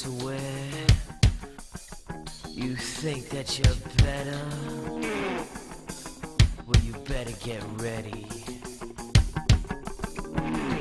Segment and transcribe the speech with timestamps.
[0.00, 0.86] to where
[2.48, 4.40] you think that you're better.
[6.66, 8.26] Well, you better get ready.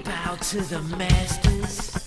[0.05, 1.98] Bow to the masters.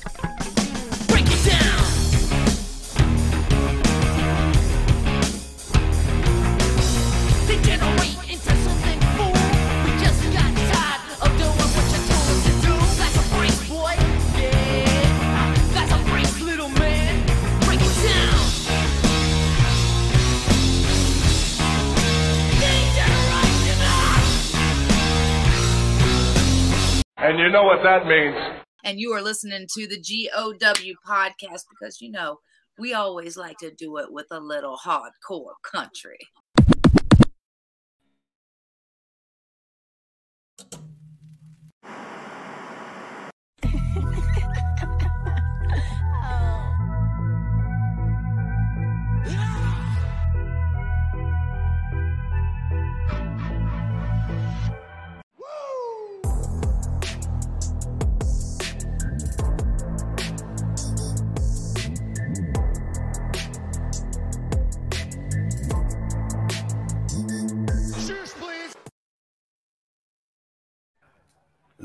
[27.43, 28.37] You know what that means.
[28.85, 32.39] and you are listening to the GOW podcast because you know
[32.79, 36.19] we always like to do it with a little hardcore country.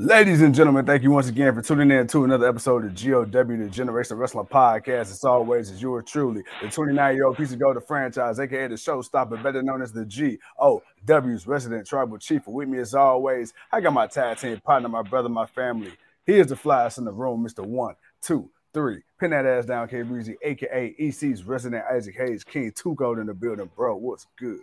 [0.00, 3.24] Ladies and gentlemen, thank you once again for tuning in to another episode of GOW,
[3.24, 5.10] the Generation Wrestling Podcast.
[5.10, 8.68] As always, is yours truly, the 29 year old piece of gold of franchise, aka
[8.68, 12.46] the showstopper, better known as the GOW's resident tribal chief.
[12.46, 15.90] With me, as always, I got my tag team partner, my brother, my family.
[16.24, 17.66] He is the flyest in the room, Mr.
[17.66, 19.02] One, Two, Three.
[19.18, 22.70] Pin that ass down, K Breezy, aka EC's resident Isaac Hayes King.
[22.70, 23.96] Two gold in the building, bro.
[23.96, 24.60] What's good?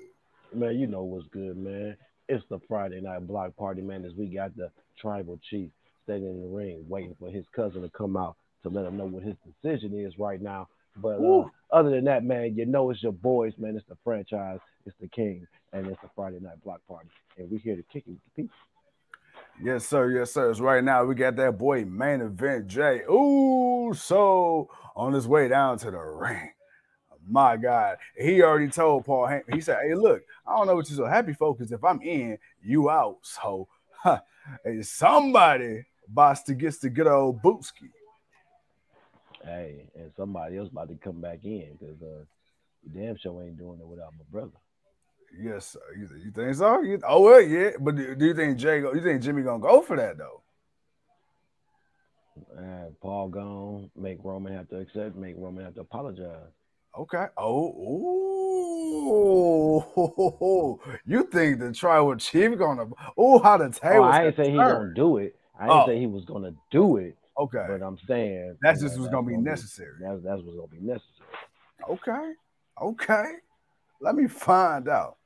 [0.53, 1.97] Man, you know what's good, man.
[2.29, 5.69] It's the Friday night block party, man, as we got the tribal chief
[6.03, 9.05] standing in the ring waiting for his cousin to come out to let him know
[9.05, 10.67] what his decision is right now.
[10.97, 13.75] But uh, other than that, man, you know it's your boys, man.
[13.75, 17.09] It's the franchise, it's the king, and it's the Friday night block party.
[17.37, 18.55] And we're here to kick it with the people.
[19.61, 20.09] Yes, sir.
[20.11, 20.53] Yes, sir.
[20.53, 23.01] So right now we got that boy main event Jay.
[23.09, 26.51] Ooh, so on his way down to the ring.
[27.27, 29.27] My God, he already told Paul.
[29.27, 31.83] Heyman, he said, "Hey, look, I don't know what you're so happy for, because if
[31.83, 33.17] I'm in, you out.
[33.23, 34.19] So, huh,
[34.63, 37.89] hey, somebody boss to gets to good old Bootski.
[39.43, 42.23] Hey, and somebody else about to come back in because uh,
[42.93, 44.57] damn show ain't doing it without my brother.
[45.37, 45.79] Yes, sir.
[45.95, 46.81] You, you think so?
[46.81, 47.71] You, oh well, yeah.
[47.79, 48.81] But do, do you think Jay?
[48.81, 50.41] Go, you think Jimmy gonna go for that though?
[52.57, 56.51] Uh, Paul gone, make Roman have to accept, make Roman have to apologize.
[56.97, 57.25] Okay.
[57.37, 57.67] Oh,
[59.95, 60.79] ooh.
[61.05, 62.85] you think the tribal chief gonna?
[63.17, 64.03] Oh, how the Oh.
[64.03, 65.35] I didn't say he gonna do it.
[65.59, 65.85] I didn't Oh.
[65.87, 69.27] say he was gonna do it, Okay, but I'm saying that's just know, what's gonna
[69.27, 69.93] be gonna necessary.
[70.01, 71.27] That's that's what's gonna be necessary.
[71.89, 72.33] Okay,
[72.81, 73.25] okay.
[74.01, 75.17] Let me find out.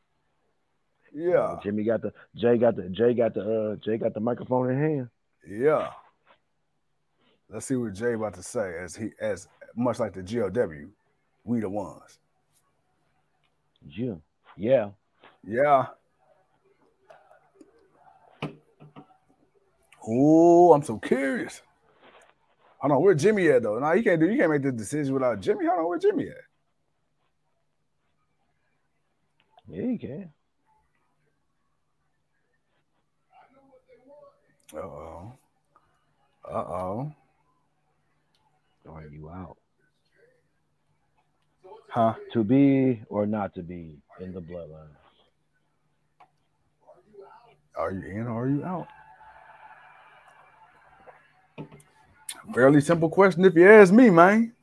[1.13, 4.69] Yeah, Jimmy got the Jay got the Jay got the uh Jay got the microphone
[4.72, 5.09] in hand.
[5.47, 5.91] yeah.
[7.52, 8.78] Let's see what Jay about to say.
[8.79, 10.88] As he, as much like the GOW,
[11.50, 12.20] we the ones.
[13.88, 14.16] Yeah,
[14.56, 14.90] yeah.
[15.46, 15.88] Yeah.
[20.08, 21.62] Oh, I'm so curious.
[22.78, 23.80] Hold on, where Jimmy at though?
[23.80, 24.30] No, you can't do.
[24.30, 25.66] You can't make the decision without Jimmy.
[25.66, 26.36] Hold on, where Jimmy at?
[29.68, 30.32] Yeah, you can.
[34.74, 35.34] Uh oh.
[36.46, 37.12] Uh oh.
[38.88, 39.58] Are you out?
[41.90, 42.14] Huh?
[42.34, 44.88] To be or not to be in the bloodline.
[47.76, 48.88] Are you in or are you out?
[52.54, 54.54] Fairly simple question if you ask me, man.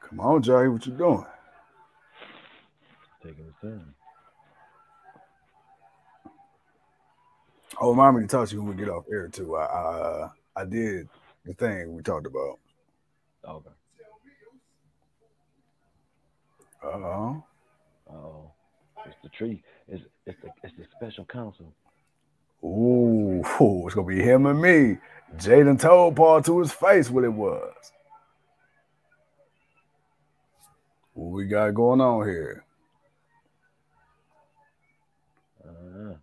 [0.00, 1.24] Come on, Jerry, what you doing?
[3.22, 3.94] Taking his time.
[7.80, 9.56] Oh, remind me to talk to you when we get off air too.
[9.56, 11.08] I uh, I did
[11.48, 12.58] the thing we talked about.
[13.48, 13.70] Okay.
[16.84, 16.98] Uh-huh.
[16.98, 17.44] Uh-oh.
[18.10, 18.50] Oh,
[19.06, 19.62] it's the tree.
[19.88, 21.72] It's it's the it's the special counsel.
[22.62, 24.98] Ooh, ooh, it's gonna be him and me.
[25.36, 27.92] Jaden told Paul to his face what it was.
[31.14, 32.64] What we got going on here?
[35.66, 36.14] Uh,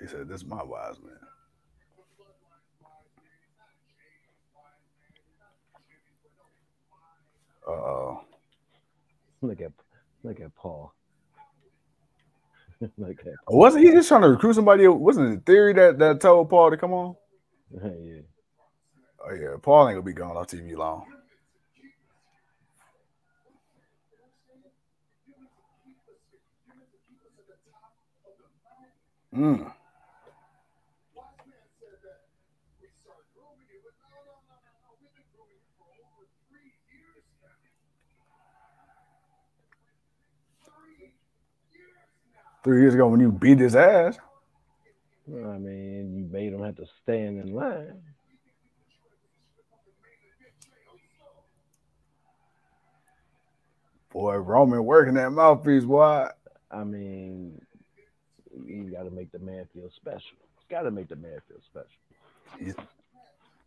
[0.00, 1.16] He said, "This is my wise man."
[7.66, 8.20] Uh oh.
[9.42, 9.72] Look at
[10.22, 10.92] look at Paul.
[12.80, 14.86] look at Wasn't he just trying to recruit somebody?
[14.88, 17.16] Wasn't it theory that, that told Paul to come on?
[17.72, 18.20] yeah.
[19.24, 21.04] Oh yeah, Paul ain't gonna be gone off TV long.
[29.34, 29.72] Mm.
[42.64, 44.18] Three years ago when you beat his ass.
[45.28, 48.00] I mean, you made him have to stand in line.
[54.10, 56.28] Boy, Roman working that mouthpiece, boy.
[56.70, 57.60] I mean,
[58.64, 60.36] you got to make the man feel special.
[60.70, 62.84] Got to make the man feel special.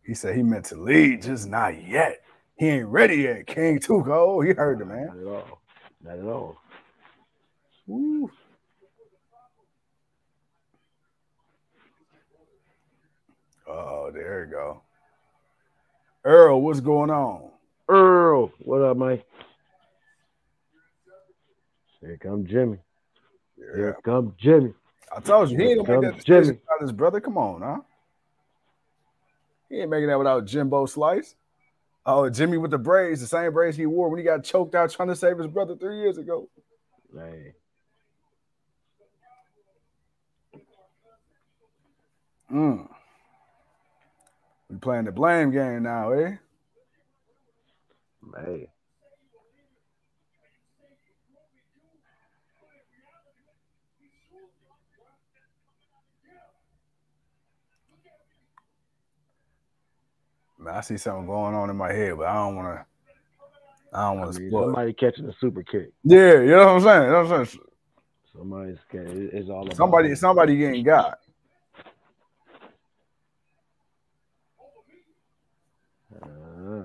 [0.04, 2.22] He said he meant to lead, just not yet.
[2.56, 3.46] He ain't ready yet.
[3.46, 4.44] King Tuco.
[4.46, 5.06] He heard the man.
[5.06, 5.62] Not at all.
[6.04, 6.56] Not at all.
[7.86, 8.30] Woo.
[13.72, 14.82] Oh, there you go.
[16.24, 17.50] Earl, what's going on?
[17.88, 19.26] Earl, what up, Mike?
[22.00, 22.78] Here come Jimmy.
[23.56, 23.76] Yeah.
[23.76, 24.74] Here come Jimmy.
[25.14, 26.48] I told you he ain't gonna make that Jimmy.
[26.48, 27.20] without his brother.
[27.20, 27.80] Come on, huh?
[29.70, 31.34] He ain't making that without Jimbo Slice.
[32.04, 34.90] Oh, Jimmy with the braids, the same braids he wore when he got choked out
[34.90, 36.48] trying to save his brother three years ago.
[37.14, 37.54] Hey,
[42.52, 42.86] Mm.
[44.72, 46.36] We playing the blame game now, eh?
[48.40, 48.68] hey.
[60.58, 62.86] Man, I see something going on in my head, but I don't want to.
[63.92, 65.90] I don't want to mean, somebody catching a super kick.
[66.02, 67.02] Yeah, you know what I'm saying.
[67.02, 67.60] You know what I'm saying.
[68.34, 71.18] Somebody's getting, it's all about Somebody, somebody getting got.
[76.22, 76.84] Uh,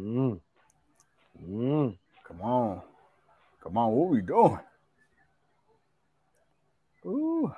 [0.00, 0.40] mm,
[1.48, 1.98] mm.
[2.26, 2.82] Come on,
[3.62, 3.92] come on.
[3.92, 4.58] What we doing?
[7.06, 7.52] Ooh.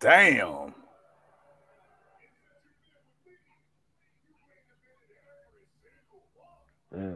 [0.00, 0.74] Damn.
[6.94, 7.14] Yeah.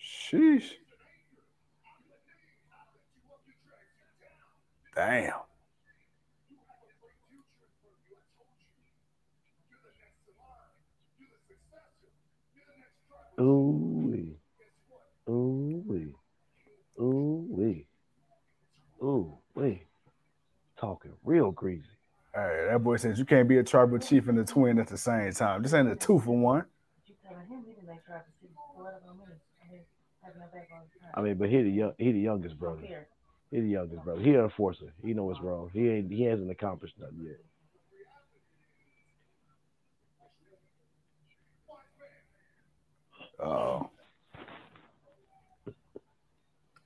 [0.00, 0.70] Sheesh.
[4.94, 5.32] Damn.
[13.40, 14.36] Ooh wee.
[15.28, 16.14] Ooh wee.
[17.00, 17.86] Ooh wee.
[19.02, 19.82] Ooh wee.
[20.78, 21.82] Talking real greasy.
[22.34, 24.96] Hey, that boy says you can't be a tribal chief and a twin at the
[24.96, 25.62] same time.
[25.62, 26.64] This ain't a two for one.
[31.16, 32.82] I mean, but he the young, he the youngest brother.
[33.50, 34.20] He the youngest brother.
[34.20, 34.92] He an enforcer.
[35.02, 35.70] He know what's wrong.
[35.72, 37.36] He ain't he hasn't accomplished nothing yet.
[43.44, 43.90] Oh.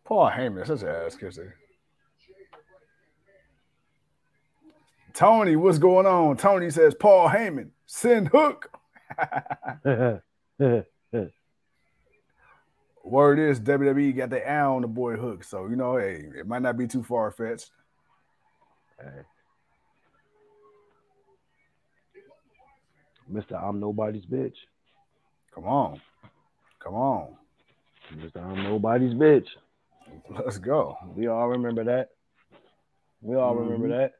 [0.04, 1.54] Paul Heyman, such an ass kisser.
[5.12, 6.36] Tony, what's going on?
[6.36, 8.70] Tony says Paul Heyman, send hook.
[13.08, 16.46] Word is WWE got the eye on the boy hook, so you know, hey, it
[16.46, 17.70] might not be too far fetched.
[19.00, 19.22] Hey.
[23.26, 24.56] Mister, I'm nobody's bitch.
[25.54, 26.00] Come on,
[26.80, 27.36] come on,
[28.14, 29.48] Mister, I'm nobody's bitch.
[30.30, 30.96] let's go.
[31.14, 32.10] We all remember that.
[33.22, 33.64] We all mm-hmm.
[33.64, 34.12] remember that.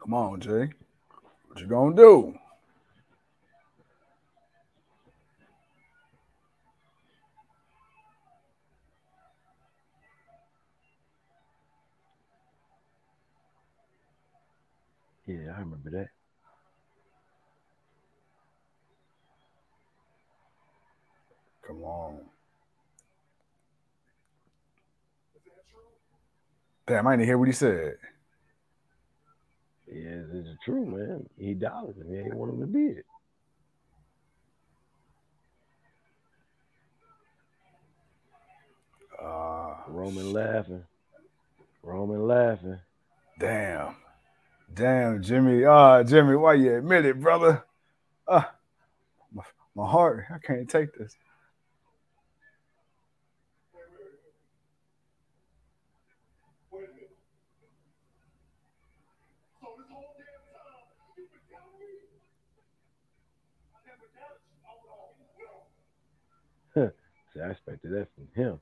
[0.00, 0.70] Come on, Jay.
[1.48, 2.38] What you gonna do?
[15.28, 16.08] Yeah, I remember that.
[21.66, 22.20] Come on.
[26.86, 27.96] Damn, I didn't hear what he said.
[29.86, 31.28] Yeah, it's true, man.
[31.38, 32.10] He doubted him.
[32.10, 33.04] He ain't want him to be it.
[39.22, 40.84] Uh, Roman laughing.
[41.82, 42.78] Roman laughing.
[43.38, 43.94] Damn.
[44.74, 45.64] Damn, Jimmy.
[45.64, 47.64] Ah, Jimmy, why you admit it, brother?
[48.28, 48.52] Ah,
[49.32, 49.42] my,
[49.74, 50.26] my heart.
[50.32, 51.16] I can't take this.
[66.74, 68.60] See, I expected that from him.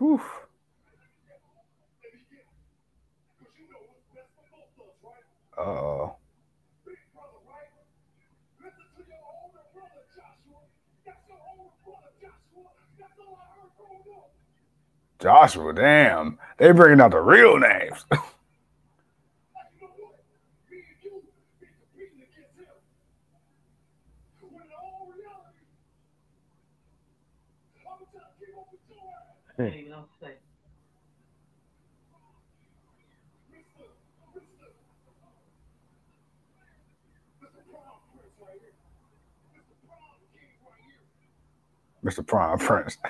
[0.00, 0.18] Whew.
[5.58, 6.16] Uh-oh.
[15.20, 16.38] Joshua, damn.
[16.56, 18.06] They bringing out the real names.
[42.04, 42.26] Mr.
[42.26, 42.96] Prime Prince.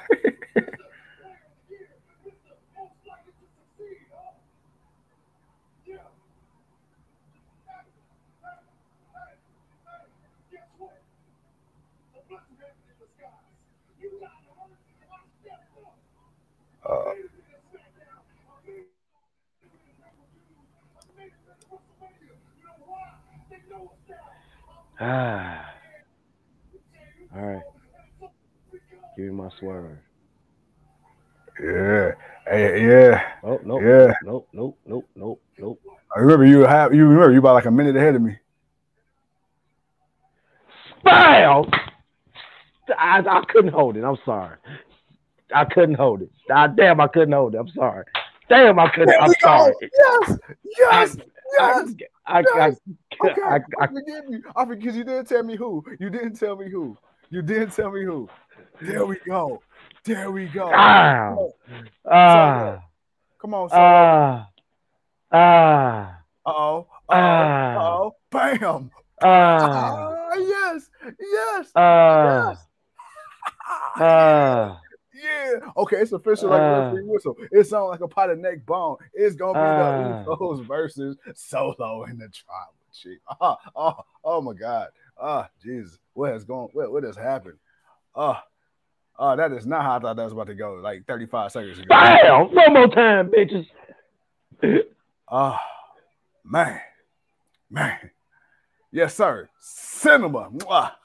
[25.01, 25.75] Ah.
[27.35, 27.63] All right.
[29.21, 29.99] Give me my swerve.
[31.63, 32.13] yeah.
[32.47, 33.23] Hey, yeah.
[33.45, 33.83] Oh, nope.
[33.85, 34.15] Yeah.
[34.25, 35.81] Nope, nope, nope, nope, nope.
[36.17, 38.39] I remember you have you remember you about like a minute ahead of me.
[41.05, 41.67] Bam!
[42.99, 44.05] I, I couldn't hold it.
[44.05, 44.57] I'm sorry.
[45.55, 46.31] I couldn't hold it.
[46.51, 47.59] Ah, damn, I couldn't hold it.
[47.59, 48.07] I'm sorry.
[48.49, 49.21] Damn, I couldn't.
[49.21, 49.75] I'm sorry.
[49.83, 50.39] Yes,
[50.79, 51.17] yes,
[51.59, 51.95] I, yes.
[52.27, 52.81] I, I, yes.
[53.23, 54.43] I, Okay, I, I, I, forgive you.
[54.57, 55.05] I forgive you.
[55.05, 55.85] Didn't tell me who.
[55.99, 56.97] You didn't tell me who.
[57.31, 58.29] You didn't tell me who.
[58.83, 59.63] There we go.
[60.05, 60.71] There we go.
[60.73, 61.35] ah,
[62.11, 62.79] ah,
[63.41, 64.49] Come on, ah,
[65.33, 66.87] ah, Uh oh.
[67.09, 68.15] Uh oh.
[68.31, 68.91] Bam.
[69.23, 70.91] ah, Ah, yes.
[71.21, 71.71] Yes.
[71.77, 72.67] ah, Yes.
[74.01, 74.81] ah.
[75.13, 75.53] Yeah.
[75.77, 76.81] Okay, it's official like Uh.
[76.93, 77.37] referee whistle.
[77.53, 78.97] It sounds like a pot of neck bone.
[79.13, 80.25] It's gonna be Uh.
[80.25, 83.19] the Usos versus Solo in the tribal chief.
[83.41, 84.89] Oh, oh, oh my God.
[85.21, 85.99] Ah, Jesus.
[86.15, 86.69] What has gone?
[86.73, 87.59] What, what has happened?
[88.17, 88.43] Ah,
[89.21, 90.75] uh, that is not how I thought that was about to go.
[90.75, 91.87] Like 35 seconds ago.
[91.91, 92.49] Bam!
[92.53, 93.67] No more time, bitches.
[95.31, 95.61] Ah,
[96.45, 96.81] man,
[97.71, 98.11] man.
[98.93, 99.49] Yes, sir.
[99.61, 100.51] Cinema.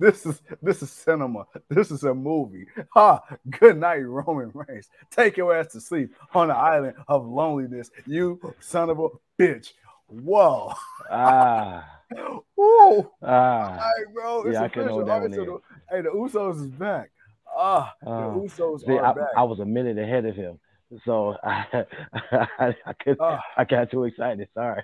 [0.00, 1.46] This is this is cinema.
[1.68, 2.66] This is a movie.
[2.94, 3.20] Ha!
[3.60, 4.88] Good night, Roman Reigns.
[5.10, 7.90] Take your ass to sleep on the island of loneliness.
[8.06, 9.08] You son of a
[9.40, 9.72] bitch.
[10.08, 10.72] Whoa.
[11.10, 11.86] Ah,
[12.56, 13.12] Whoa.
[13.22, 14.42] ah, All right, bro.
[14.42, 15.46] It's Yeah, I couldn't hold that one so in.
[15.46, 15.60] the-
[15.90, 17.10] hey, the Usos is back.
[17.56, 18.34] Ah, ah.
[18.34, 19.28] the Usos See, are I, back.
[19.36, 20.58] I was a minute ahead of him,
[21.04, 21.84] so I,
[22.32, 23.40] I, I could, Ah.
[23.56, 24.48] I got too excited.
[24.54, 24.82] Sorry.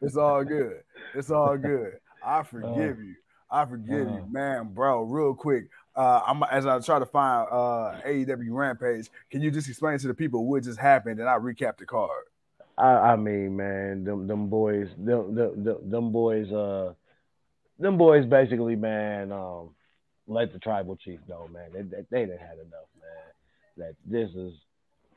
[0.00, 0.82] It's all good.
[1.14, 1.98] It's all good.
[2.24, 2.42] I Uh.
[2.42, 3.14] forgive you.
[3.50, 4.30] I forgive you, Uh.
[4.30, 5.02] man, bro.
[5.02, 5.64] Real quick,
[5.96, 9.08] uh, I'm as I try to find uh AEW Rampage.
[9.30, 12.24] Can you just explain to the people what just happened, and I recap the card?
[12.76, 16.94] I, I mean, man, them them boys, them, them, them, them boys, uh,
[17.78, 19.70] them boys basically, man, um,
[20.26, 23.32] let the tribal chief know, man, they, they, they didn't had enough, man.
[23.76, 24.52] That this is,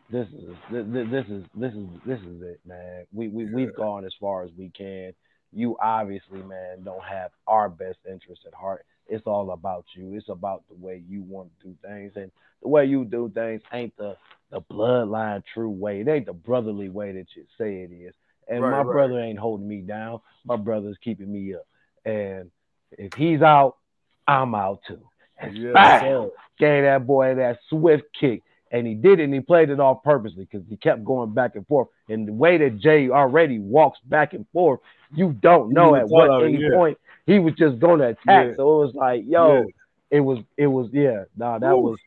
[0.10, 3.06] this is, this, this is, this is, this is it, man.
[3.14, 5.14] We we we've gone as far as we can.
[5.54, 8.86] You obviously, man, don't have our best interest at heart.
[9.08, 10.16] It's all about you.
[10.16, 13.62] It's about the way you want to do things, and the way you do things
[13.72, 14.18] ain't the
[14.50, 16.02] the bloodline true way.
[16.02, 18.14] It ain't the brotherly way that you say it is.
[18.48, 18.92] And Right, my right.
[18.92, 20.22] brother ain't holding me down.
[20.46, 21.68] My brother's keeping me up.
[22.06, 22.50] And
[22.92, 23.78] if he's out,
[24.28, 25.00] I'm out too.
[25.40, 28.44] And Yes, bam, gave that boy that swift kick.
[28.70, 31.56] And he did it and he played it off purposely because he kept going back
[31.56, 31.88] and forth.
[32.10, 34.82] And the way that Jay already walks back and forth,
[35.16, 36.70] you don't know at what any yeah.
[36.76, 38.48] point he was just going to attack.
[38.48, 38.54] Yeah.
[38.58, 39.64] So it was like, yo, Yeah.
[40.12, 41.92] it was, it was, yeah, nah, that Woo.
[41.92, 42.00] was,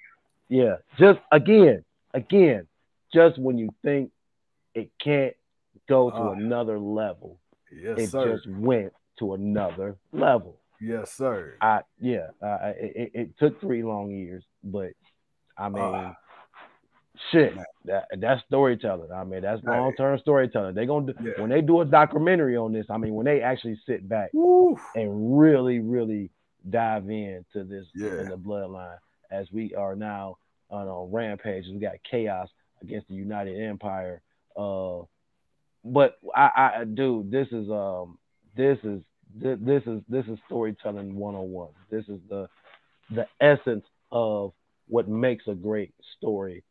[0.50, 0.76] yeah.
[0.98, 2.66] Just again, again,
[3.14, 4.10] just when you think
[4.74, 5.34] it can't
[5.88, 6.32] go to Ah.
[6.32, 7.38] another level,
[7.72, 8.32] Yes, it sir.
[8.34, 10.59] just went to another level.
[10.80, 11.56] Yes, sir.
[11.60, 14.92] I yeah, uh, it, it, took three long years, but
[15.56, 16.16] I mean, Ah.
[17.30, 17.64] shit, Man.
[17.84, 19.12] that that's storytelling.
[19.12, 20.74] I mean, that's long term storytelling.
[20.74, 21.40] They gonna do, Yeah.
[21.40, 22.86] when they do a documentary on this.
[22.88, 24.78] I mean, when they actually sit back Woo.
[24.94, 26.30] and really, really
[26.68, 28.20] dive into this Yeah.
[28.20, 28.98] in the bloodline.
[29.30, 30.36] as we are now
[30.70, 31.64] on a rampage.
[31.68, 32.48] We got chaos
[32.82, 34.22] against the United Empire.
[34.56, 35.02] Uh,
[35.84, 38.18] but I, I, dude, this is um,
[38.56, 39.02] this is
[39.36, 41.68] this, this is this is storytelling 101.
[41.90, 42.48] This is the
[43.14, 44.52] the essence of
[44.88, 46.62] what makes a great story.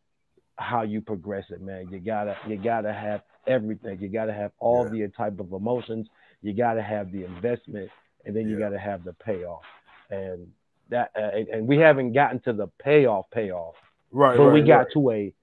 [0.57, 1.89] How you progress it, man.
[1.91, 3.99] You gotta you gotta have everything.
[3.99, 5.07] You gotta have all Yeah.
[5.07, 6.07] the type of emotions.
[6.41, 7.89] You gotta have the investment,
[8.25, 8.65] and then you Yeah.
[8.69, 9.63] gotta have the payoff.
[10.09, 10.51] And
[10.89, 13.75] that uh, and, and we haven't gotten to the payoff payoff
[14.11, 14.87] Right, but right, we got right.
[14.93, 15.33] to a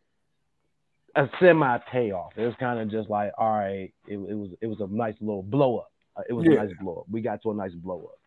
[1.15, 2.33] a semi payoff.
[2.37, 5.15] It was kind of just like, all right, it, it was it was a nice
[5.21, 5.91] little blow up.
[6.17, 6.53] Uh, it was Yeah.
[6.63, 7.07] a nice blow up.
[7.11, 8.19] We got to a nice blow up.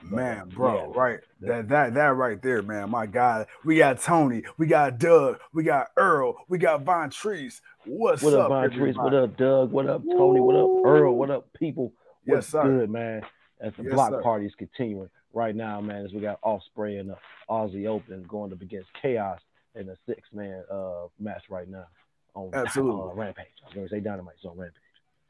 [0.00, 1.00] Man, bro, Yeah.
[1.00, 1.20] right?
[1.40, 2.88] That that that right there, man.
[2.88, 7.60] My God, we got Tony, we got Doug, we got Earl, we got Von Treese.
[7.84, 8.96] What's What up, Von Treese?
[8.96, 9.72] What up, Doug?
[9.72, 10.38] What up, Tony?
[10.40, 11.16] What up, Earl?
[11.16, 11.92] What up, people?
[12.24, 12.62] Yes, What's sir.
[12.62, 13.22] good, man?
[13.60, 14.22] As the Yes, block sir.
[14.22, 17.16] party is continuing right now, man, as we got Ospreay and the
[17.50, 19.40] Aussie Open going up against Chaos
[19.74, 21.86] in a six man uh match right now
[22.34, 23.10] on Absolutely.
[23.10, 23.46] uh, Rampage.
[23.64, 24.80] I was gonna say Dynamite, it's on Rampage.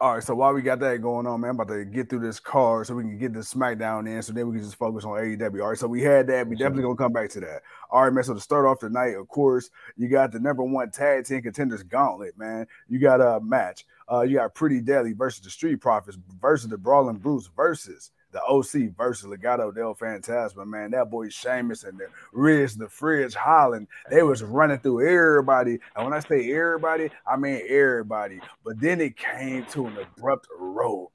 [0.01, 2.21] All right, so while we got that going on, man, I'm about to get through
[2.21, 5.03] this card so we can get the SmackDown in, so then we can just focus
[5.03, 5.61] on AEW.
[5.61, 6.47] All right, so we had that.
[6.47, 7.63] We definitely gonna come back to that.
[7.91, 8.23] All right, man.
[8.23, 11.83] So to start off tonight, of course, you got the number one tag team contenders
[11.83, 12.65] gauntlet, man.
[12.87, 13.85] You got a match.
[14.09, 18.41] Uh, you got Pretty Deadly versus the Street Profits versus the Brawling Brutes versus the
[18.43, 20.91] OC versus Legado del Fantasma, man.
[20.91, 25.79] That boy Sheamus and the Riz, the Fridge Holland, they was running through everybody.
[25.95, 28.39] And when I say everybody, I mean everybody.
[28.63, 31.09] But then it came to an abrupt roadblock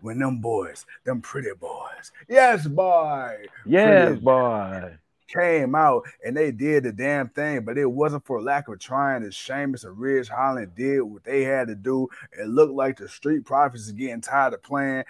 [0.00, 4.96] when them boys, them pretty boys, yes, boy, Yes, boy.
[5.28, 9.22] came out and they did the damn thing, but it wasn't for lack of trying.
[9.22, 12.08] As Sheamus and Ridge Holland did what they had to do.
[12.32, 15.04] It looked like the Street Profits is getting tired of playing.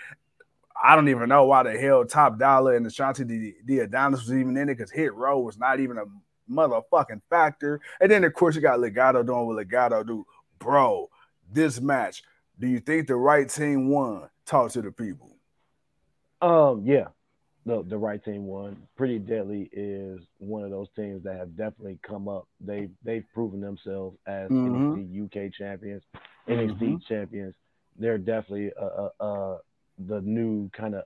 [0.82, 4.32] I don't even know why the hell Top Dolla and Ashante the, the Adonis was
[4.32, 6.04] even in it because Hit Row was not even a
[6.50, 7.80] motherfucking factor.
[8.00, 10.26] And then of course you got Legado doing what Legado do,
[10.58, 11.08] bro.
[11.52, 12.22] This match,
[12.58, 14.28] do you think the right team won?
[14.46, 15.36] Talk to the people.
[16.40, 17.08] Um, yeah,
[17.66, 18.76] the the right team won.
[18.96, 22.48] Pretty Deadly is one of those teams that have definitely come up.
[22.60, 24.94] They they've proven themselves as Mhm.
[24.96, 26.04] NXT UK champions,
[26.48, 27.06] NXT Mhm.
[27.06, 27.54] champions.
[27.96, 29.58] They're definitely a, uh, uh
[30.06, 31.04] the new kind of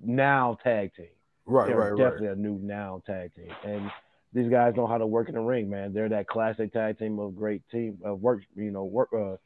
[0.00, 1.06] now tag team.
[1.46, 1.98] Right, They're right, right.
[1.98, 3.90] definitely a new now tag team, and
[4.34, 5.94] these guys know how to work in the ring, man.
[5.94, 9.36] They're that classic tag team of great team of work, you know, work uh,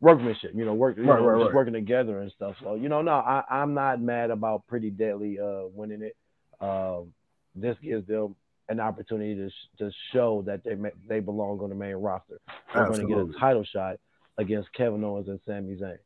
[0.00, 1.54] workmanship, you know, work, you Right, know, right, just right.
[1.54, 2.56] working together and stuff.
[2.62, 6.16] So you know, no, I, I'm not mad about Pretty Deadly uh, winning it.
[6.64, 7.12] Um,
[7.56, 8.36] this gives them
[8.68, 12.40] an opportunity to sh- to show that they ma- they belong on the main roster.
[12.72, 13.96] They're going to get a title shot
[14.38, 15.98] against Kevin Owens and Sami Zayn.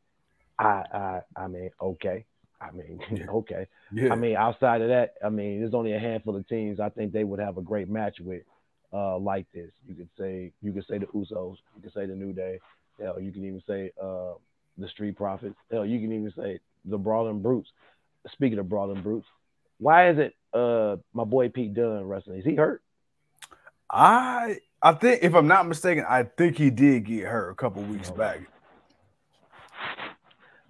[0.59, 2.25] I I I mean, okay.
[2.59, 3.67] I mean, okay.
[3.91, 4.11] Yeah.
[4.11, 7.11] I mean, outside of that, I mean, there's only a handful of teams I think
[7.13, 8.41] they would have a great match with,
[8.91, 9.71] uh, like this.
[9.87, 12.59] You could say you could say the Usos, you could say the New Day,
[12.99, 14.33] hell, you can even say uh,
[14.77, 17.69] the Street Profits, hell, you can even say the Brawling Brutes.
[18.31, 19.27] Speaking of Brawling Brutes,
[19.77, 22.39] why is it uh my boy Pete Dunne wrestling?
[22.39, 22.81] Is he hurt?
[23.89, 27.83] I I think if I'm not mistaken, I think he did get hurt a couple
[27.83, 28.17] weeks Okay.
[28.17, 28.39] back.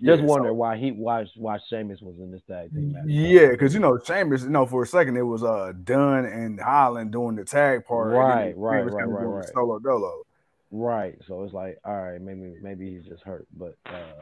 [0.02, 3.06] Just Yeah, wonder so- why he why why Sheamus was in this tag team match.
[3.08, 6.60] yeah, because you know Chambers, you know, for a second it was uh Dunne and
[6.60, 9.46] Holland doing the tag part, Right, right, right, right, right.
[9.54, 10.24] Solo dolo.
[10.70, 11.18] Right.
[11.28, 13.48] So it's like, all right, maybe maybe he's just hurt.
[13.58, 14.22] But uh,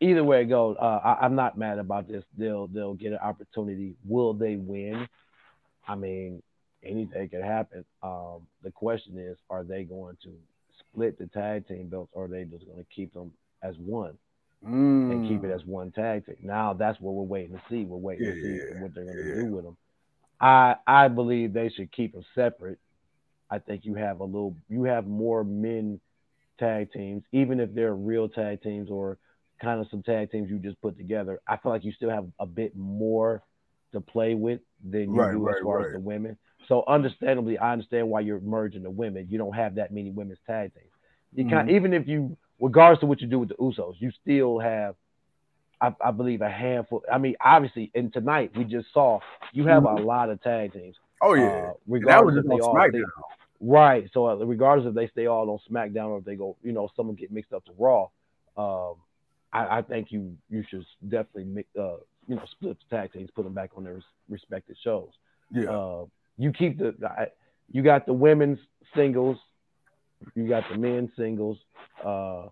[0.00, 2.24] either way it goes, uh, I, I'm not mad about this.
[2.38, 3.94] They'll they'll get an opportunity.
[4.06, 5.06] Will they win?
[5.86, 6.42] I mean,
[6.82, 7.84] anything could happen.
[8.02, 10.30] Um, the question is, are they going to
[10.78, 14.16] split the tag team belts, or are they just going to keep them as one
[15.08, 16.36] and keep it Mm, as one tag team?
[16.42, 17.84] Now that's what we're waiting to see.
[17.84, 19.34] We're waiting to see Yeah, what they're going to yeah.
[19.34, 19.76] do with them.
[20.40, 22.78] I I believe they should keep them separate.
[23.50, 26.00] I think you have a little, you have more men
[26.58, 29.18] tag teams, even if they're real tag teams or
[29.62, 31.40] kind of some tag teams you just put together.
[31.48, 33.42] I feel like you still have a bit more
[33.92, 35.80] to play with than you Right, do right, as far right.
[35.80, 36.38] as the women.
[36.68, 39.28] So understandably, I understand why you're merging the women.
[39.30, 40.92] You don't have that many women's tag teams.
[41.34, 41.46] You Mm-hmm.
[41.46, 44.94] kind, even if you, regardless of what you do with the Usos, you still have.
[45.80, 47.04] I, I believe a handful.
[47.12, 49.20] I mean, obviously, and tonight we just saw
[49.52, 50.96] you have a lot of tag teams.
[51.22, 53.02] oh yeah, Uh, And that was regardless if on they all stay,
[53.60, 54.10] right.
[54.12, 56.88] So uh, regardless if they stay all on SmackDown or if they go, you know,
[56.96, 58.08] someone get mixed up to Raw,
[58.56, 58.96] um,
[59.52, 63.30] I, I think you you should definitely mix, uh, you know, split the tag teams,
[63.30, 65.10] put them back on their res- respective shows.
[65.52, 66.04] Yeah, Uh,
[66.38, 67.28] you keep the, I-
[67.70, 68.58] you got the women's
[68.96, 69.38] singles,
[70.34, 71.58] you got the men's singles.
[72.04, 72.46] Uh,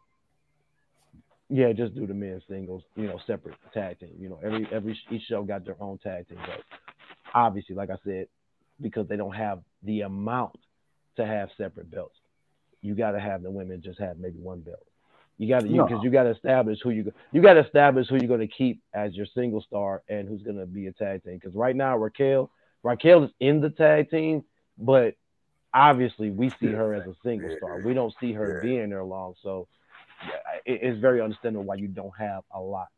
[1.48, 4.14] yeah, just do the men's singles, you know, separate tag team.
[4.18, 6.38] You know, every every each show got their own tag team.
[6.44, 6.60] But
[7.34, 8.26] obviously, like I said,
[8.80, 10.58] because they don't have the amount
[11.16, 12.16] to have separate belts.
[12.82, 14.84] You got to have the women just have maybe one belt.
[15.38, 15.86] You got to you No.
[15.86, 18.40] because you got to establish who you go, you got to establish who you're going
[18.40, 21.34] to keep as your single star and who's going to be a tag team.
[21.34, 22.50] Because right now Raquel
[22.82, 24.44] Raquel is in the tag team,
[24.78, 25.14] but
[25.76, 27.80] obviously we see her as a single star.
[27.80, 28.62] We don't see her Yeah.
[28.62, 29.68] being there long, so
[30.64, 32.88] it's very understandable why you don't have a lot.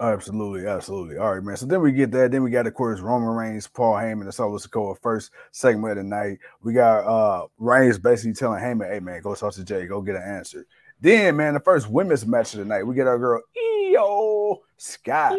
[0.00, 1.16] Absolutely, absolutely.
[1.16, 1.56] All right, man.
[1.56, 2.30] So then we get that.
[2.30, 4.96] Then we got, of course, Roman Reigns, Paul Heyman, and Solo Sikoa.
[5.00, 6.38] First segment of the night.
[6.62, 9.86] We got uh Reigns basically telling Heyman, "Hey, man, go talk to Jay.
[9.86, 10.66] Go get an answer."
[11.00, 12.84] Then, man, the first women's match of the night.
[12.84, 15.36] We get our girl Iyo Sky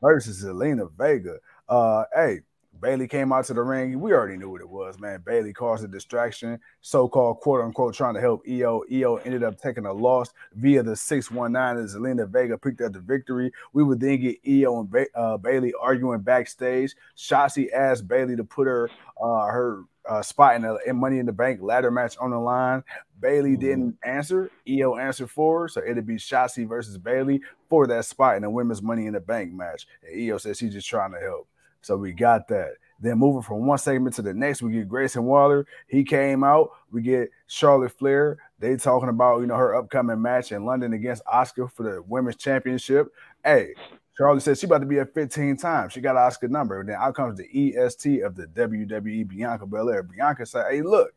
[0.00, 1.38] versus Zelina Vega.
[1.68, 2.40] Uh, hey,
[2.80, 4.00] Bayley came out to the ring.
[4.00, 5.22] We already knew what it was, man.
[5.24, 8.82] Bayley caused a distraction, so-called quote unquote trying to help Iyo.
[8.90, 13.00] Iyo ended up taking a loss via the 619 as Zelina Vega picked up the
[13.00, 13.52] victory.
[13.72, 16.94] We would then get Iyo and ba- uh, Bayley arguing backstage.
[17.16, 18.88] Shotzi asked Bayley to put her
[19.22, 22.38] uh, her uh, spot in the in Money in the Bank ladder match on the
[22.38, 22.82] line.
[23.20, 23.60] Bayley Mhm.
[23.60, 24.50] didn't answer.
[24.66, 28.48] Iyo answered for her, so it'd be Shotzi versus Bayley for that spot in the
[28.50, 29.86] women's Money in the Bank match.
[30.02, 31.46] And Iyo said she's just trying to help.
[31.82, 32.72] So we got that.
[33.00, 35.66] Then moving from one segment to the next, we get Grayson Waller.
[35.88, 36.70] He came out.
[36.92, 38.38] We get Charlotte Flair.
[38.58, 42.36] They talking about you know her upcoming match in London against Asuka for the women's
[42.36, 43.08] championship.
[43.42, 43.72] Hey,
[44.20, 45.94] Charlotte said she about to be at 15 times.
[45.94, 46.80] She got an Oscar number.
[46.80, 50.02] And Then out comes the EST of the WWE, Bianca Belair.
[50.02, 51.14] Bianca said, "Hey, look,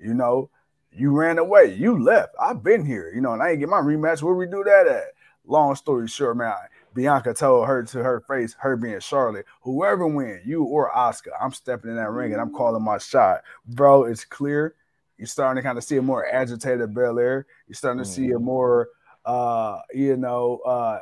[0.00, 0.50] you know,
[0.90, 1.72] you ran away.
[1.74, 2.34] You left.
[2.40, 3.12] I've been here.
[3.14, 4.20] You know, and I ain't get my rematch.
[4.20, 5.04] Where we do that at?"
[5.46, 6.54] Long story short, man.
[6.94, 11.52] Bianca told her to her face, her being Charlotte, whoever win, you or Asuka, I'm
[11.52, 13.42] stepping in that ring and I'm calling my shot.
[13.66, 14.74] Bro, it's clear.
[15.16, 17.46] You're starting to kind of see a more agitated Belair.
[17.68, 18.88] You're starting to see a more
[19.24, 20.98] uh, you know, uh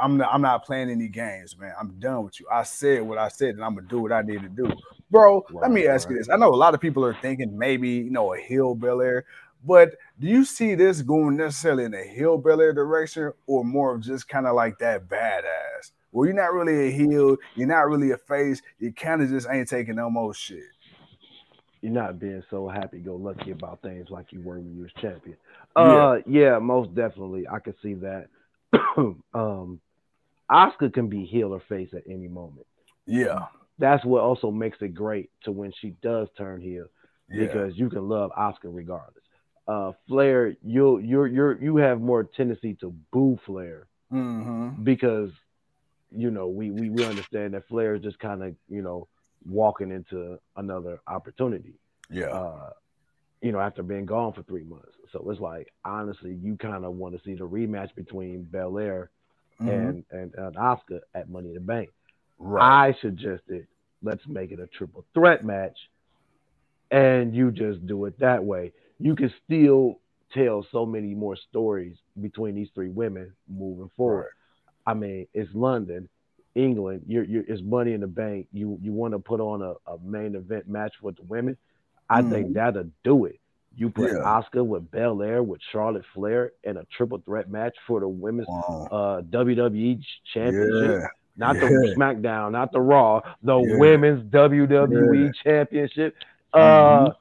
[0.00, 1.74] I'm not, I'm not playing any games, man.
[1.78, 2.46] I'm done with you.
[2.50, 4.74] I said what I said, and I'm gonna do what I need to do.
[5.10, 6.30] Bro, let me Right, ask you this.
[6.30, 9.26] I know a lot of people are thinking maybe you know a heel Belair,
[9.64, 14.28] but do you see this going necessarily in a Belair direction or more of just
[14.28, 15.92] kind of like that badass?
[16.10, 19.48] Well, you're not really a heel, you're not really a face, you kind of just
[19.50, 20.64] ain't taking no more shit.
[21.80, 24.92] You're not being so happy go lucky about things like you were when you was
[25.00, 25.36] champion.
[25.76, 25.82] Yeah.
[25.82, 27.48] Uh yeah, most definitely.
[27.48, 28.28] I can see that.
[29.34, 29.80] um
[30.50, 32.66] Asuka can be heel or face at any moment.
[33.06, 33.46] Yeah,
[33.78, 36.86] That's what also makes it great to when she does turn heel
[37.28, 39.21] yeah, because you can love Asuka regardless.
[39.66, 44.82] Uh Flair, you'll you're you're you have more tendency to boo Flair mm-hmm.
[44.82, 45.30] because
[46.10, 49.08] you know we we, we understand that Flair is just kind of you know
[49.48, 51.74] walking into another opportunity.
[52.10, 52.70] yeah, Uh,
[53.40, 56.94] you know, after being gone for three months, so it's like honestly, you kind of
[56.94, 59.10] want to see the rematch between Belair
[59.60, 59.68] mhm.
[59.68, 61.90] and, and and Asuka at Money in the Bank.
[62.38, 63.66] right, I suggested
[64.02, 65.78] let's make it a triple threat match,
[66.90, 68.72] and you just do it that way.
[69.02, 69.98] You can still
[70.32, 74.30] tell so many more stories between these three women moving forward.
[74.86, 76.08] I mean, it's London,
[76.54, 77.02] England.
[77.06, 78.46] You're, you're it's Money in the Bank.
[78.52, 81.56] You you want to put on a, a main event match with the women?
[82.08, 83.38] I think that'll do it.
[83.76, 84.18] You put Yeah.
[84.18, 88.88] Asuka with Belair with Charlotte Flair in a triple threat match for the women's Wow.
[88.90, 90.02] uh, WWE
[90.34, 91.06] Championship, Yeah,
[91.38, 91.68] not Yeah.
[91.68, 93.58] the SmackDown, not the Raw, the.
[93.78, 96.16] Women's WWE Championship.
[96.52, 97.12] Uh,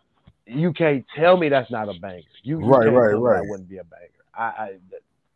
[0.46, 2.24] you can't tell me that's not a banger.
[2.44, 3.42] You, you Right, right, right.
[3.42, 4.08] That wouldn't be a banger.
[4.34, 4.70] I, I,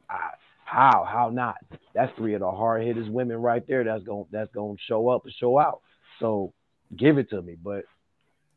[0.10, 0.20] I,
[0.66, 1.58] how, how not?
[1.94, 3.84] That's three of the hard hitters women right there.
[3.84, 5.82] That's gonna, that's going to show up and show out.
[6.20, 6.54] So
[6.96, 7.56] give it to me.
[7.62, 7.86] But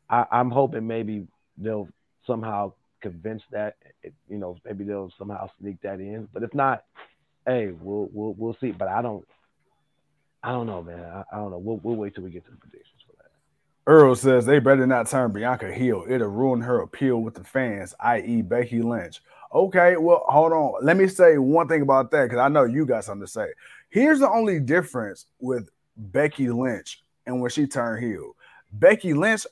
[0.09, 1.87] I, I'm hoping maybe they'll
[2.25, 3.75] somehow convince that.
[4.27, 6.27] You know, maybe they'll somehow sneak that in.
[6.33, 6.83] But if not,
[7.45, 8.71] hey, we'll, we'll, we'll see.
[8.71, 9.25] But I don't,
[10.41, 10.99] I don't know, man.
[10.99, 11.57] I, I don't know.
[11.57, 12.88] We'll, we'll wait till we get to the that.
[13.89, 16.05] Earl says they better not turn Bianca heel.
[16.07, 19.19] It'll ruin her appeal with the fans, i.e., Becky Lynch.
[19.51, 20.85] Okay, well, hold on.
[20.85, 23.47] Let me say one thing about that because I know you got something to say.
[23.89, 28.35] Here's the only difference with Becky Lynch and when she turned heel.
[28.73, 29.47] Becky Lynch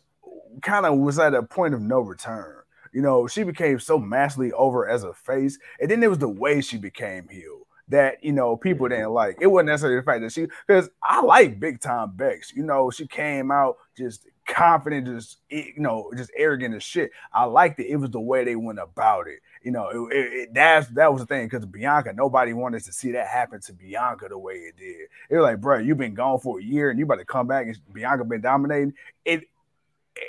[0.62, 2.58] kind of was at a point of no return.
[2.94, 6.30] You know, she became so massively over as a face, and then it was the
[6.30, 9.38] way she became heel that you know people didn't like.
[9.40, 12.54] It wasn't necessarily the fact that she because I like big time Bex.
[12.54, 17.12] You know, she came out just confident, just eh, you know, just arrogant as shit.
[17.34, 17.88] I liked it.
[17.88, 19.40] It was the way they went about it.
[19.64, 22.92] You know, it, it, it- that's that was the thing because Bianca, nobody wanted to
[22.94, 25.08] see that happen to Bianca the way it did.
[25.30, 27.48] It was like, bro, you've been gone for a year and you about to come
[27.48, 28.94] back and Bianca been dominating.
[29.26, 29.48] It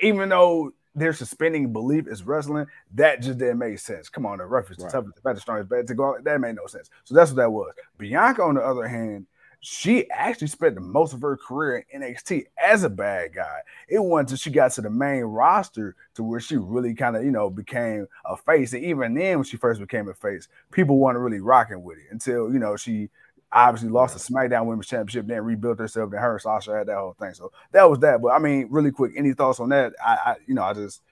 [0.02, 4.08] even though they're suspending belief is wrestling, that just didn't make sense.
[4.08, 4.90] Come on, the reference, Right.
[4.92, 6.14] the toughest, the strongest, better to go.
[6.16, 6.24] out.
[6.24, 6.90] That made no sense.
[7.04, 7.72] So that's what that was.
[7.98, 9.26] Bianca, on the other hand,
[9.60, 13.58] she actually spent the most of her career in NXT as a bad guy.
[13.88, 17.24] It wasn't until she got to the main roster to where she really kind of,
[17.24, 18.72] you know, became a face.
[18.72, 22.04] And even then, when she first became a face, people weren't really rocking with it
[22.12, 23.10] until, you know, she
[23.52, 27.16] obviously lost the SmackDown Women's Championship, then rebuilt herself, then her Sasha had that whole
[27.18, 27.34] thing.
[27.34, 28.20] So that was that.
[28.20, 29.94] But I mean, really quick, any thoughts on that?
[30.04, 31.02] I, I you know, I just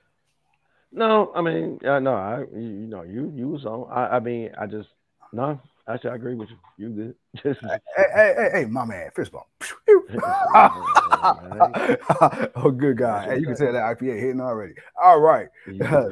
[0.92, 3.90] No, I mean, uh, no, I you, you know you you was on.
[3.90, 4.90] I, I mean, I just
[5.32, 5.60] no.
[5.88, 6.56] Actually, I agree with you.
[6.78, 7.14] You good?
[7.44, 9.46] Just hey, hey, hey, hey, my man, fist bump.
[12.56, 13.26] oh, good guy.
[13.26, 14.74] Hey, you can tell that IPA hitting already.
[15.00, 15.46] All right.
[15.70, 16.08] Yeah.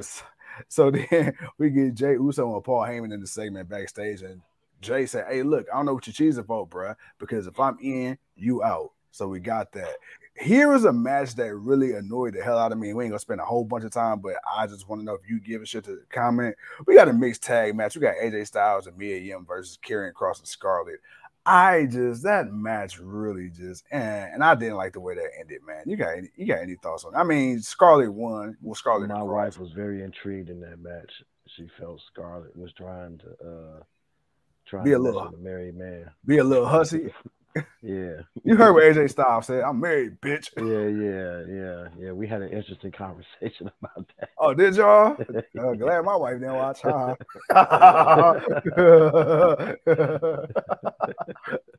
[0.69, 4.41] So then we get Jay Uso and Paul Heyman in the segment backstage, and
[4.85, 7.79] Jay said, "Hey, look, I don't know what you're choosing for, bruh, because if I'm
[7.81, 9.95] in, you out." So we got that.
[10.41, 12.93] Here is a match that really annoyed the hell out of me.
[12.93, 15.15] We ain't gonna spend a whole bunch of time, but I just want to know
[15.15, 16.57] if you give a shit to comment.
[16.87, 17.95] We got a mixed tag match.
[17.95, 20.99] We got AJ Styles and Mia Yim versus Karrion Kross and Scarlett.
[21.47, 25.61] I just that match really just and, and I didn't like the way that ended,
[25.65, 25.83] man.
[25.87, 27.15] You got any you got any thoughts on?
[27.15, 27.19] It?
[27.19, 28.57] I mean, Scarlett won.
[28.63, 29.11] Well, Scarlett.
[29.11, 31.23] My wife was very intrigued in that match.
[31.47, 33.83] She felt Scarlett was trying to uh
[34.67, 36.11] trying Be a little- a married man.
[36.27, 37.13] be a little hussy.
[37.83, 39.63] Yeah, You heard what AJ Styles said.
[39.63, 40.49] I'm married, bitch.
[40.57, 42.11] yeah, yeah, yeah, yeah.
[42.11, 44.31] We had an interesting conversation about that.
[44.39, 45.17] Oh, did y'all?
[45.57, 46.81] Uh, glad my wife didn't watch.
[46.83, 47.15] Huh?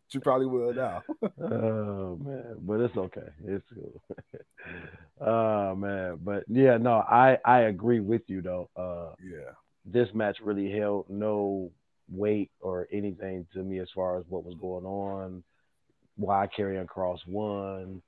[0.07, 1.03] she probably will now.
[1.41, 3.27] oh man, but it's okay.
[3.45, 4.01] It's cool.
[5.19, 8.69] oh man, but yeah, no, I I agree with you though.
[8.75, 9.51] Uh, Yeah.
[9.85, 11.71] this match really held no
[12.11, 15.43] weight or anything to me as far as what was going on,
[16.17, 18.01] why Karrion Kross won.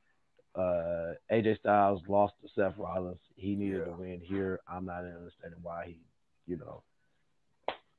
[0.55, 3.19] Uh, AJ Styles lost to Seth Rollins.
[3.35, 3.85] He needed Yeah.
[3.85, 4.59] to win here.
[4.67, 5.99] I'm not understanding why he,
[6.47, 6.81] you know,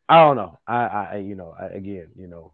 [0.09, 0.59] I don't know.
[0.67, 2.53] I, I, you know, I, again, you know,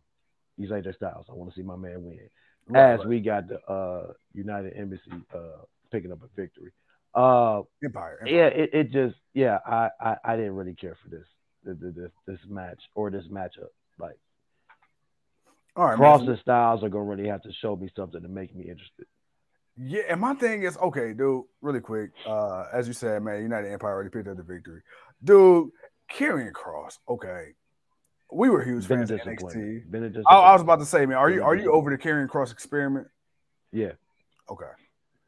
[0.57, 1.27] he's AJ Styles.
[1.31, 2.29] I want to see my man win.
[2.75, 6.73] As we got the uh, United Embassy uh, picking up a victory.
[7.15, 8.19] Uh, Empire.
[8.23, 8.27] Empire.
[8.27, 11.27] yeah, it, it just yeah, I, I I didn't really care for this th- th-
[11.65, 13.71] this this match or this matchup.
[13.99, 14.19] Like
[15.77, 15.99] All right.
[15.99, 19.07] Kross and Styles are gonna really have to show me something to make me interested.
[19.77, 21.45] Yeah, and my thing is okay, dude.
[21.61, 24.83] Really quick, uh, as you said, man, United Empire already picked up the victory,
[25.23, 25.71] dude.
[26.13, 27.55] Karrion Kross, okay.
[28.31, 29.21] We were huge Been fans of.
[29.21, 29.91] NXT.
[29.91, 32.29] Been I, I was about to say, man, are you are you over the Karrion
[32.29, 33.09] Kross experiment?
[33.73, 33.93] Yeah,
[34.51, 34.67] Okay.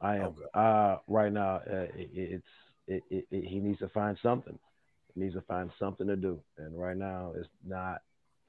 [0.01, 0.23] I am.
[0.27, 0.41] Okay.
[0.55, 2.47] Uh, right now, uh, it, it's
[2.87, 4.59] it, it, it, he needs to find something.
[5.17, 8.03] Needs to find something to do, and right now it's not.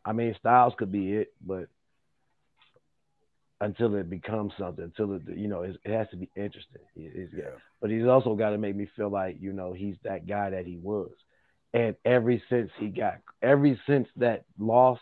[0.03, 1.69] I mean, Styles could be it, but
[3.59, 6.81] until it becomes something, until it you know, it, it has to be interesting.
[6.95, 7.51] It- Yeah.
[7.81, 10.65] but he's also got to make me feel like you know he's that guy that
[10.65, 11.11] he was
[11.73, 14.99] and every since he got every since that loss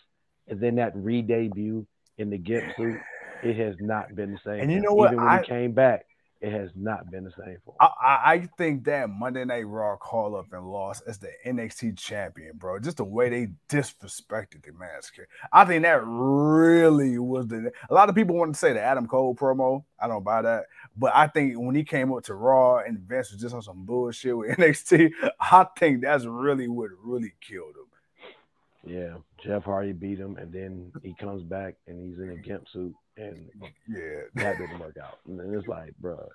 [0.48, 1.86] and then that re-debut
[2.18, 3.00] in the gimp suit
[3.44, 5.12] it has not been the same And you know what?
[5.14, 6.06] even when I- he came back
[6.46, 9.68] it has not been the same for him I, I, I think that Monday Night
[9.68, 12.80] Raw call up and loss as the NXT champion, bro.
[12.80, 15.16] Just the way they disrespected the mask.
[15.52, 17.72] I think that really was the.
[17.90, 19.84] A lot of people want to say the Adam Cole promo.
[20.00, 20.66] I don't buy that,
[20.98, 23.86] but I think when he came up to Raw and Vince was just on some
[23.86, 28.92] bullshit with NXT, I think that's really what really killed him.
[28.92, 32.68] yeah jeff hardy beat him and then he comes back and he's in a gimp
[32.70, 33.50] suit and
[33.88, 36.28] Yeah, that didn't work out and it's like bro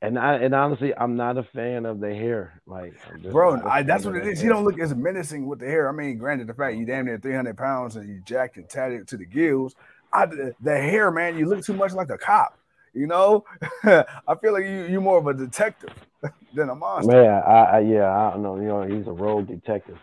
[0.00, 2.60] and I and honestly, I'm not a fan of the hair.
[2.66, 2.94] Like,
[3.30, 4.22] bro, I, that's what it is.
[4.22, 4.38] it the is.
[4.40, 4.54] He hair.
[4.54, 5.88] don't look as menacing with the hair.
[5.88, 9.08] I mean, granted, the fact you damn near 300 pounds and you jacked and tatted
[9.08, 9.74] to the gills.
[10.12, 12.56] I, the, the hair, man, you look too much like a cop.
[12.94, 13.44] You know,
[13.84, 15.92] I feel like you you more of a detective
[16.54, 17.12] than a monster.
[17.12, 18.56] Man, I, I yeah, I don't know.
[18.56, 19.98] You know, he's a rogue detective.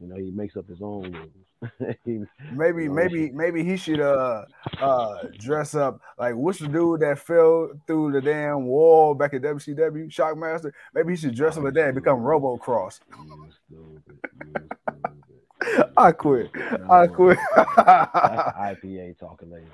[0.00, 1.45] You know, he makes up his own rules.
[2.52, 4.44] Maybe, maybe, maybe he should uh
[4.78, 9.42] uh dress up like what's the dude that fell through the damn wall back at
[9.42, 10.72] WCW, Shockmaster?
[10.94, 13.00] Maybe he should dress up like that and become Robo Cross.
[13.10, 15.92] You stupid, you stupid.
[15.96, 16.50] I quit.
[16.88, 17.38] I quit.
[17.56, 19.68] IPA talking, ladies.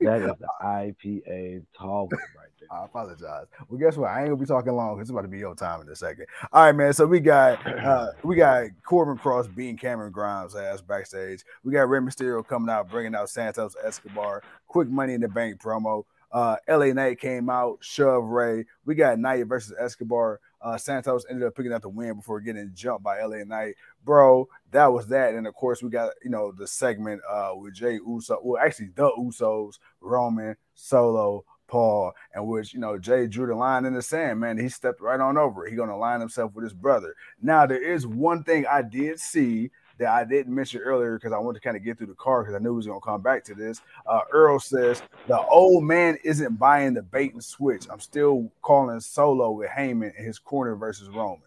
[0.00, 2.49] That is the IPA talking right.
[2.70, 3.46] I apologize.
[3.68, 4.10] Well, guess what?
[4.10, 5.00] I ain't gonna be talking long.
[5.00, 6.26] It's about to be your time in a second.
[6.52, 6.92] All right, man.
[6.92, 11.44] So we got uh we got Corbin Cross beating Cameron Grimes ass backstage.
[11.64, 14.42] We got Rey Mysterio coming out, bringing out Santos Escobar.
[14.66, 16.04] Quick Money in the Bank promo.
[16.32, 18.64] Uh, LA Knight came out, shove Rey.
[18.84, 20.40] We got Knight versus Escobar.
[20.62, 23.74] Uh, Santos ended up picking up the win before getting jumped by LA Knight.
[24.04, 25.34] Bro, that was that.
[25.34, 28.38] And of course, we got you know the segment uh with Jay Uso.
[28.42, 33.84] Well, actually, the Usos, Roman, Solo, Paul, and which you know Jay drew the line
[33.84, 34.58] in the sand, man.
[34.58, 35.70] He stepped right on over it.
[35.70, 37.14] He gonna line himself with his brother.
[37.40, 41.38] Now there is one thing I did see that I didn't mention earlier because I
[41.38, 43.22] wanted to kind of get through the card because I knew we was gonna come
[43.22, 43.80] back to this.
[44.04, 47.86] Uh, Earl says the old man isn't buying the bait and switch.
[47.88, 51.42] I'm still calling Solo with Heyman in his corner versus Roman.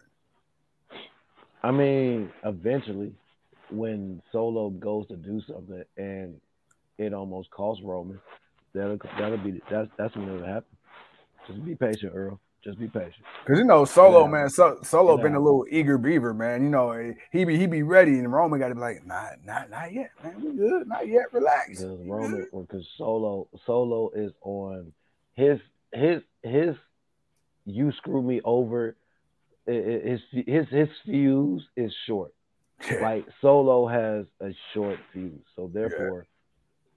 [1.62, 3.12] I mean, eventually,
[3.70, 6.40] when Solo goes to do something and
[6.96, 8.20] it almost costs Roman,
[8.74, 10.76] that'll that'll be that's that's when it'll happen.
[11.46, 12.40] Just be patient, Earl.
[12.62, 13.24] Just be patient.
[13.46, 14.30] Cause you know Solo Yeah.
[14.30, 15.22] man, so, Solo Yeah.
[15.24, 16.62] been a little eager beaver man.
[16.62, 19.26] You know eh, he be he be ready, and Roman got to be like, nah,
[19.44, 20.42] not not yet, man.
[20.42, 21.32] We good, not yet.
[21.32, 21.68] Relax.
[21.80, 24.92] Because Roman, because Solo, Solo is on
[25.34, 25.60] his
[25.92, 26.74] his his.
[27.66, 28.96] You screw me over.
[29.66, 32.32] His his his fuse is short.
[32.90, 33.00] Yeah.
[33.00, 36.26] Like Solo has a short fuse, so therefore,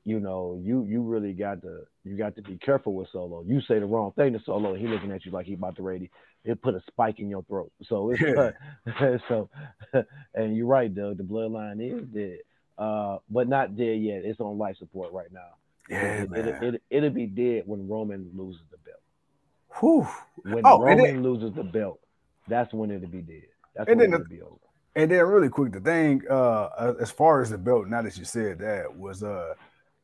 [0.08, 3.44] you know, you you really got to you got to be careful with Solo.
[3.46, 5.82] You say the wrong thing to Solo, he looking at you like he about to
[5.82, 6.10] ready.
[6.46, 7.74] It put a spike in your throat.
[7.84, 8.22] So it's
[9.28, 9.50] so,
[10.34, 11.18] and you're right, Doug.
[11.18, 12.38] The bloodline is dead,
[12.78, 14.22] uh, but not dead yet.
[14.24, 15.58] It's on life support right now.
[15.90, 16.48] yeah, it, man.
[16.48, 19.02] it, it, it'll be dead when Roman loses the belt.
[19.82, 20.08] Whew.
[20.54, 22.00] When Oh, Roman loses the belt,
[22.48, 23.42] that's when it'll be dead.
[23.76, 24.56] That's when then it'll be over.
[24.96, 28.24] And then really quick, the thing uh as far as the belt, now that you
[28.24, 29.54] said that, was uh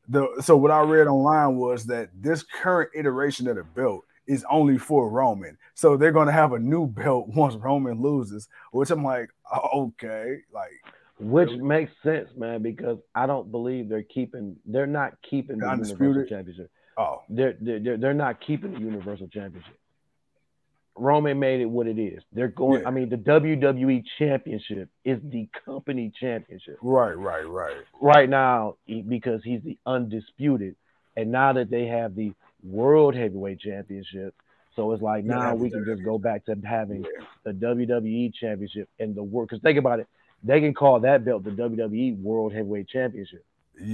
[0.08, 4.46] the so what I read online was that this current iteration of the belt is
[4.50, 5.58] only for Roman.
[5.76, 10.40] So they're gonna have a new belt once Roman loses, which I'm like, oh, okay,
[10.54, 10.72] like
[11.20, 11.62] Which Really?
[11.62, 14.56] makes sense, man, because I don't believe they're keeping.
[14.66, 16.72] They're not keeping the Universal Championship.
[16.98, 19.78] oh they're they're they're not keeping the Universal Championship.
[20.96, 22.22] Roman made it what it is.
[22.32, 22.82] They're going.
[22.82, 22.88] Yeah.
[22.88, 27.76] I mean, the WWE Championship is the company championship right, right, right.
[28.00, 28.76] right now
[29.08, 30.76] because he's the undisputed,
[31.18, 34.36] and now that they have the World Heavyweight Championship,
[34.76, 37.26] so it's like now have we can just go back to having Yeah.
[37.44, 39.50] the WWE Championship and the world.
[39.50, 40.08] Because think about it,
[40.44, 43.44] they can call that belt the WWE World Heavyweight Championship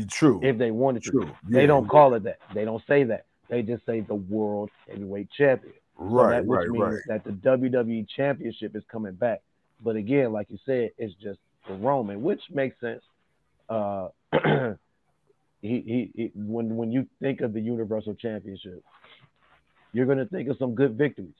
[0.10, 0.40] true.
[0.44, 1.12] if they wanted to.
[1.12, 1.32] true.
[1.48, 2.40] They don't call it that.
[2.54, 3.26] They don't say that.
[3.50, 5.74] They just say the World Heavyweight Champion.
[6.00, 7.24] So right, that, which right, means right.
[7.24, 9.42] that the WWE Championship is coming back.
[9.84, 13.04] But again, like you said, it's just for Roman, which makes sense.
[13.68, 14.08] Uh,
[15.62, 18.84] he, he, he, when when you think of the Universal Championship,
[19.94, 21.34] you're gonna think of some good victories,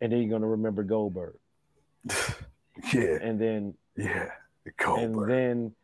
[0.00, 1.34] and then you're gonna remember Goldberg,
[2.92, 4.30] Yeah, and then yeah.
[4.64, 5.74] The and then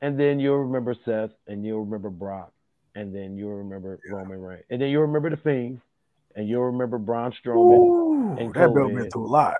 [0.00, 2.52] and then you'll remember Seth, and you'll remember Brock,
[2.94, 4.16] and then you'll remember Yeah.
[4.16, 5.80] Roman Reigns, and then you'll remember the Fiend,
[6.36, 7.78] and you'll remember Braun Strowman.
[7.78, 8.94] Ooh, and that belt COVID.
[8.94, 9.56] been through a lot.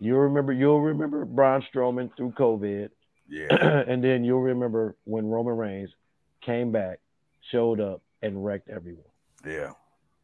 [0.00, 2.88] You'll remember you'll remember Braun Strowman through COVID,
[3.28, 5.90] Yeah, and then you'll remember when Roman Reigns
[6.40, 6.98] came back,
[7.50, 9.04] showed up, and wrecked everyone.
[9.46, 9.72] yeah.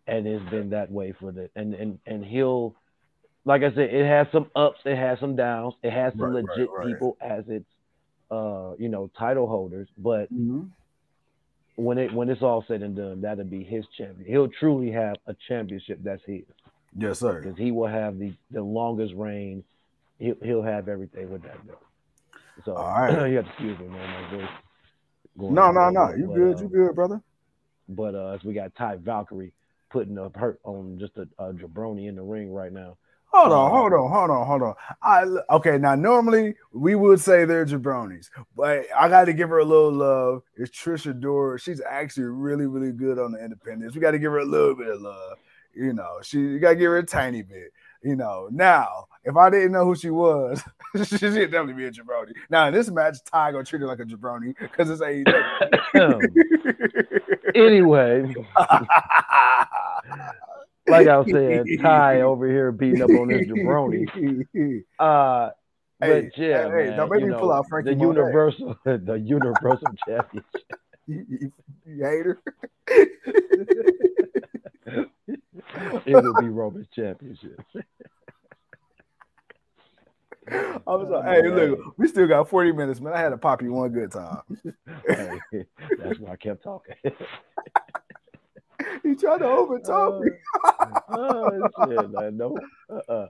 [0.07, 2.75] And it's been that way for the and and and he'll,
[3.44, 6.42] like I said, it has some ups, it has some downs, it has some Right,
[6.44, 6.87] right, legit right.
[6.87, 7.66] people as its,
[8.31, 9.88] uh, you know, title holders.
[9.99, 10.71] But Mhm.
[11.79, 14.29] When it when it's all said and done, that'll be his champion.
[14.29, 16.43] He'll truly have a championship that's his
[16.97, 17.41] Yes, sir.
[17.41, 19.62] because he will have the the longest reign.
[20.19, 21.83] He'll he'll have everything with that belt.
[22.64, 23.29] So All right.
[23.31, 24.23] you have to excuse me, man.
[24.23, 24.49] My voice.
[25.38, 26.11] going No, no, no.
[26.14, 26.59] You but, good?
[26.59, 27.21] You um, good, brother?
[27.88, 29.53] But uh, as we got Ty Valkyrie
[29.91, 32.97] putting up hurt on just a, a jabroni in the ring right now.
[33.31, 34.75] Hold on, hold on, hold on, hold on.
[35.03, 35.77] I okay.
[35.77, 39.93] Now, normally we would say they're jabronis, but I got to give her a little
[39.93, 40.43] love.
[40.57, 41.61] It's Trish Adora.
[41.61, 43.95] She's actually really, really good on the independents.
[43.95, 45.38] We got to give her a little bit of love.
[45.75, 47.73] You know, she you got to give her a tiny bit.
[48.03, 50.62] You know, now if I didn't know who she was,
[50.97, 52.33] she'd definitely be a jabroni.
[52.49, 55.25] Now in this match, Ty gonna treat her like a jabroni because it's AEW.
[57.55, 58.35] anyway,
[60.88, 64.85] like I was saying, Ty over here beating up on this jabroni.
[64.98, 65.51] Uh,
[66.01, 68.20] but yeah, hey, hey, man, don't make me know, pull out Franky the Monet.
[68.20, 70.64] universal, the universal championship.
[71.07, 71.53] you, you,
[71.85, 72.40] you hater.
[76.07, 77.61] It will be Roman's championship.
[80.51, 83.12] I was like, hey, look, we still got 40 minutes, man.
[83.12, 84.40] I had to pop you one good time.
[85.07, 85.66] Hey,
[85.99, 86.95] that's why I kept talking.
[89.03, 90.31] He tried to overtalk me.
[91.11, 92.57] oh, shit, man, no,
[92.91, 93.26] uh-uh.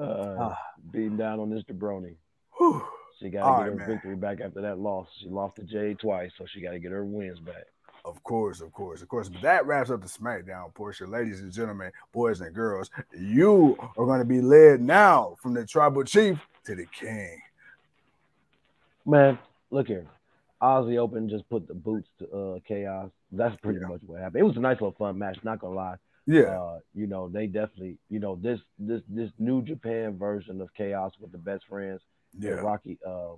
[0.00, 0.58] Uh, Ah.
[0.92, 2.14] beating down on this jabroni.
[2.56, 2.82] Whew.
[3.18, 3.88] She got to right, get her man.
[3.88, 5.08] victory back after that loss.
[5.18, 7.64] She lost to Jay twice, so she got to get her wins back.
[8.04, 9.28] Of course, of course, of course.
[9.28, 11.10] But that wraps up the SmackDown portion.
[11.10, 15.66] Ladies and gentlemen, boys and girls, you are going to be led now from the
[15.66, 17.40] tribal chief to the king.
[19.04, 19.36] Man,
[19.70, 20.06] look here.
[20.62, 23.10] Aussie Open just put the boots to uh, Chaos.
[23.32, 23.88] That's pretty Yeah.
[23.88, 24.40] much what happened.
[24.40, 25.96] It was a nice little fun match, not gonna lie.
[26.26, 30.72] Yeah, Uh, you know, they definitely, you know, this this this new Japan version of
[30.74, 32.02] Chaos with the best friends
[32.38, 33.36] yeah, Rocky um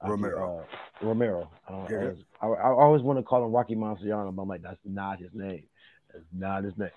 [0.00, 0.60] I Romero.
[0.60, 1.50] uh, Romero.
[1.68, 1.98] I, don't, Yeah.
[2.40, 4.80] I, was- I, I always want to call him Rocky Marciano, but I'm like, that's
[4.84, 5.64] not his name.
[6.12, 6.88] That's not his name.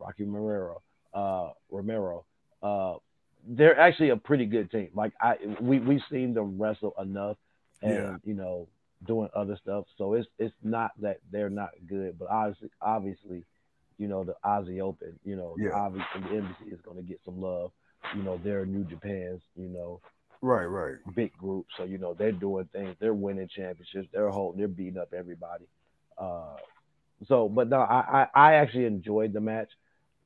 [0.00, 0.80] Rocky Romero.
[1.12, 2.24] Uh, Romero.
[2.62, 2.94] Uh,
[3.46, 4.88] they're actually a pretty good team.
[4.94, 7.36] Like I, we we've seen them wrestle enough,
[7.82, 8.16] and Yeah.
[8.24, 8.68] you know,
[9.04, 9.84] doing other stuff.
[9.98, 13.44] So it's it's not that they're not good, but obviously, obviously,
[13.98, 15.72] you know, the Aussie Open, you know, Yeah.
[15.72, 17.72] obviously the embassy is going to get some love.
[18.14, 20.00] You know, they're New Japan's, you know,
[20.42, 20.96] Right, right.
[21.14, 21.66] big group.
[21.76, 22.94] So you know they're doing things.
[23.00, 24.08] They're winning championships.
[24.12, 24.58] They're holding.
[24.58, 25.64] They're beating up everybody.
[26.18, 26.56] Uh,
[27.26, 29.70] so, but no, I, I I actually enjoyed the match,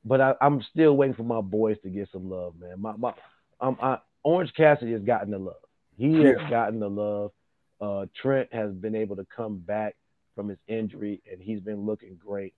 [0.05, 2.81] but I, I'm still waiting for my boys to get some love, man.
[2.81, 3.15] My my
[3.61, 5.55] um I, Orange Cassidy has gotten the love.
[5.97, 7.33] He has gotten the love.
[7.81, 9.97] Uh, Trent has been able to come back
[10.35, 12.55] from his injury, and he's been looking great.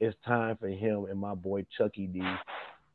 [0.00, 2.20] It's time for him and my boy Chuckie T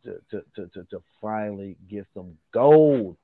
[0.04, 3.16] to to to to, to finally get some gold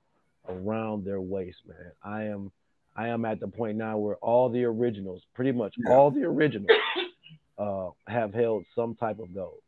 [0.47, 1.91] around their waist, man.
[2.03, 2.51] I am
[2.95, 5.93] I am at the point now where all the originals, pretty much Yeah.
[5.93, 6.69] all the originals,
[7.57, 9.59] uh, have held some type of gold.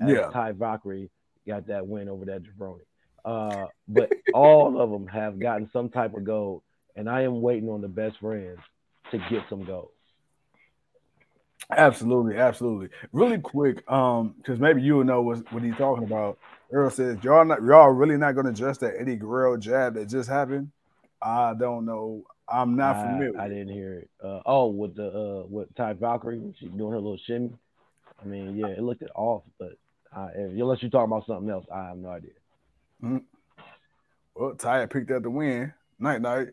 [0.00, 0.28] As Yeah.
[0.30, 1.10] Ty Valkyrie
[1.46, 2.80] got that win over that jabroni.
[3.24, 6.62] Uh, but all of them have gotten some type of gold,
[6.96, 8.58] and I am waiting on the best friends
[9.10, 9.90] to get some goals.
[11.70, 12.88] Absolutely, absolutely.
[13.12, 16.38] Really quick, um, because maybe you know what, what he's talking about.
[16.70, 20.28] Earl says, Y'all not y'all really not gonna address that Eddie Guerrero jab that just
[20.28, 20.70] happened?
[21.22, 22.24] I don't know.
[22.48, 23.40] I'm not I, familiar.
[23.40, 24.10] I didn't hear it.
[24.22, 27.50] Uh, oh, with the uh, with Ty Valkyrie, she doing her little shimmy.
[28.22, 29.78] I mean, yeah, it looked it off, but
[30.34, 32.30] if, unless you're talking about something else, I have no idea.
[34.34, 35.72] Well, Ty picked up the win.
[35.98, 36.48] Night night.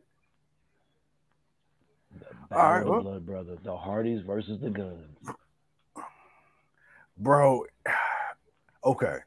[2.49, 3.01] The All right, well.
[3.01, 5.18] Blood Brothers, the Hardys versus the Gunns.
[7.18, 7.66] Bro.
[8.84, 9.18] Okay.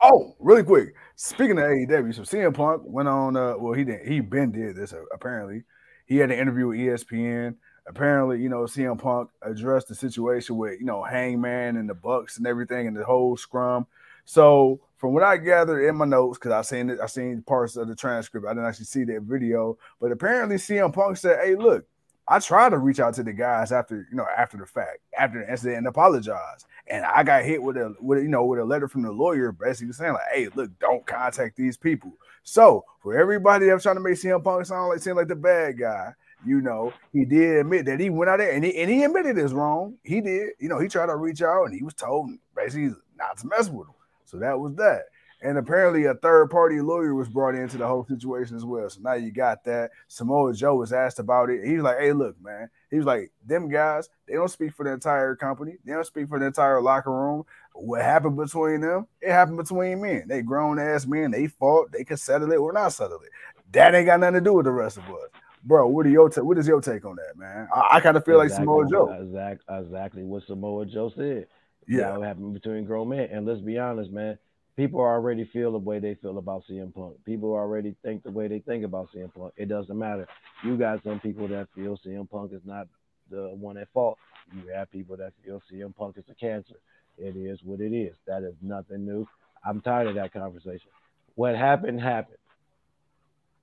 [0.00, 0.94] Oh, really quick.
[1.16, 4.76] Speaking of AEW, so CM Punk went on uh well he didn't he been did
[4.76, 5.64] this uh, apparently.
[6.06, 7.56] He had an interview with ESPN.
[7.88, 12.38] Apparently, you know, CM Punk addressed the situation with, you know, Hangman and the Bucks
[12.38, 13.86] and everything and the whole scrum.
[14.24, 17.76] So from what I gathered in my notes, because I seen it, I seen parts
[17.76, 18.46] of the transcript.
[18.46, 21.84] I didn't actually see that video, but apparently CM Punk said, Hey, look,
[22.28, 25.40] I tried to reach out to the guys after, you know, after the fact, after
[25.40, 26.64] the incident and apologize.
[26.86, 29.12] And I got hit with a with a, you know with a letter from the
[29.12, 32.12] lawyer basically saying, like, hey, look, don't contact these people.
[32.42, 35.78] So for everybody that's trying to make CM Punk sound like seem like the bad
[35.78, 36.12] guy,
[36.44, 39.38] you know, he did admit that he went out there and he and he admitted
[39.38, 39.96] it's wrong.
[40.02, 43.38] He did, you know, he tried to reach out and he was told basically not
[43.38, 43.94] to mess with him.
[44.24, 45.02] So that was that.
[45.44, 48.88] And apparently, a third party lawyer was brought into the whole situation as well.
[48.88, 49.90] So now you got that.
[50.06, 51.64] Samoa Joe was asked about it.
[51.64, 52.70] He's like, hey, look, man.
[52.90, 55.78] He was like, them guys, they don't speak for the entire company.
[55.84, 57.44] They don't speak for the entire locker room.
[57.74, 60.28] What happened between them, it happened between men.
[60.28, 61.32] They grown ass men.
[61.32, 61.90] They fought.
[61.90, 63.30] They could settle it or not settle it.
[63.72, 65.30] That ain't got nothing to do with the rest of us.
[65.64, 67.68] Bro, what are your ta- what is your take on that, man?
[67.74, 69.12] I, I kind of feel like Samoa Joe.
[69.12, 71.46] Exact, exactly what Samoa Joe said.
[71.88, 72.00] Yeah.
[72.00, 73.28] That would happen between grown men.
[73.32, 74.38] And let's be honest, man.
[74.76, 77.22] People already feel the way they feel about CM Punk.
[77.26, 79.52] People already think the way they think about CM Punk.
[79.56, 80.26] It doesn't matter.
[80.64, 82.86] You got some people that feel CM Punk is not
[83.30, 84.18] the one at fault.
[84.54, 86.76] You have people that feel CM Punk is a cancer.
[87.18, 88.14] It is what it is.
[88.26, 89.28] That is nothing new.
[89.64, 90.88] I'm tired of that conversation.
[91.34, 92.38] What happened happened.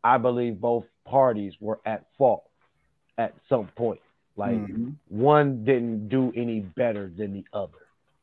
[0.03, 2.45] I believe both parties were at fault
[3.18, 3.99] at some point.
[4.38, 4.95] Like Mhm.
[5.10, 7.74] one didn't do any better than the other.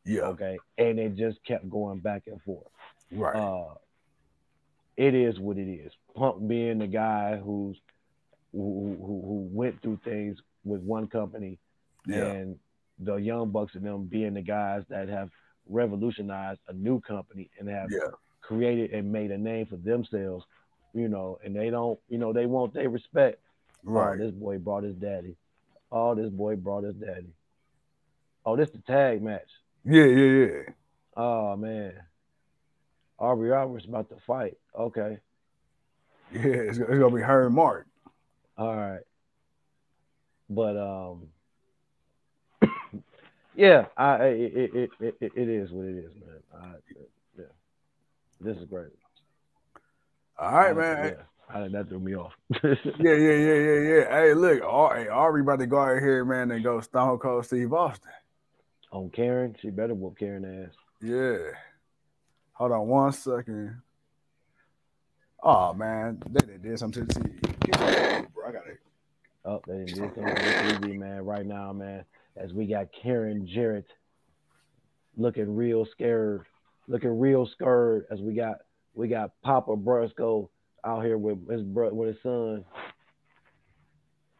[0.04, 0.58] Yeah, Okay.
[0.78, 2.66] And it just kept going back and forth.
[3.12, 3.36] Right.
[3.36, 3.74] Uh
[4.96, 5.92] it is what it is.
[6.14, 7.76] Punk being the guy who's
[8.52, 11.58] who, who, who went through things with one company
[12.06, 12.58] yeah, and
[13.00, 15.30] the young bucks and them being the guys that have
[15.68, 20.44] revolutionized a new company and have yeah, created and made a name for themselves,
[20.94, 23.38] you know, and they don't, you know, they want their respect.
[23.84, 24.18] right.
[24.18, 25.36] Oh, this boy brought his daddy.
[25.92, 27.34] Oh, this boy brought his daddy.
[28.46, 29.50] Oh, this the tag match.
[29.84, 30.62] Yeah, yeah, yeah.
[31.16, 31.92] Oh man.
[33.18, 34.56] Aubrey Roberts about to fight.
[34.78, 35.18] Okay.
[36.32, 37.86] Yeah, it's, it's gonna be her and Mark.
[38.58, 39.02] All right.
[40.50, 41.28] But um
[43.56, 46.62] yeah, I it it, it it it is what it is, man.
[46.62, 46.66] I,
[47.38, 47.44] yeah.
[48.40, 48.92] This is great.
[50.38, 51.04] All right, I- man.
[51.16, 51.22] Yeah.
[51.48, 52.32] I, that threw me off.
[52.64, 54.08] Yeah, yeah, yeah, yeah, yeah.
[54.10, 57.72] Hey, look, hey, Aubrey about to go out here, man, and go Stone Cold Steve
[57.72, 58.10] Austin.
[58.90, 60.74] On Karen, she better whoop Karen ass.
[61.00, 61.50] Yeah.
[62.56, 63.82] Hold on one second.
[65.42, 68.32] Oh man, they, they did something to the TV.
[68.32, 68.78] Bro, I got it.
[69.44, 72.06] Oh, they did something on the TV, man, right now, man.
[72.34, 73.84] As we got Karen Jarrett
[75.18, 76.46] looking real scared,
[76.88, 78.06] looking real scared.
[78.10, 78.56] As we got
[78.94, 80.48] we got Papa Briscoe
[80.82, 82.64] out here with his bro with his son.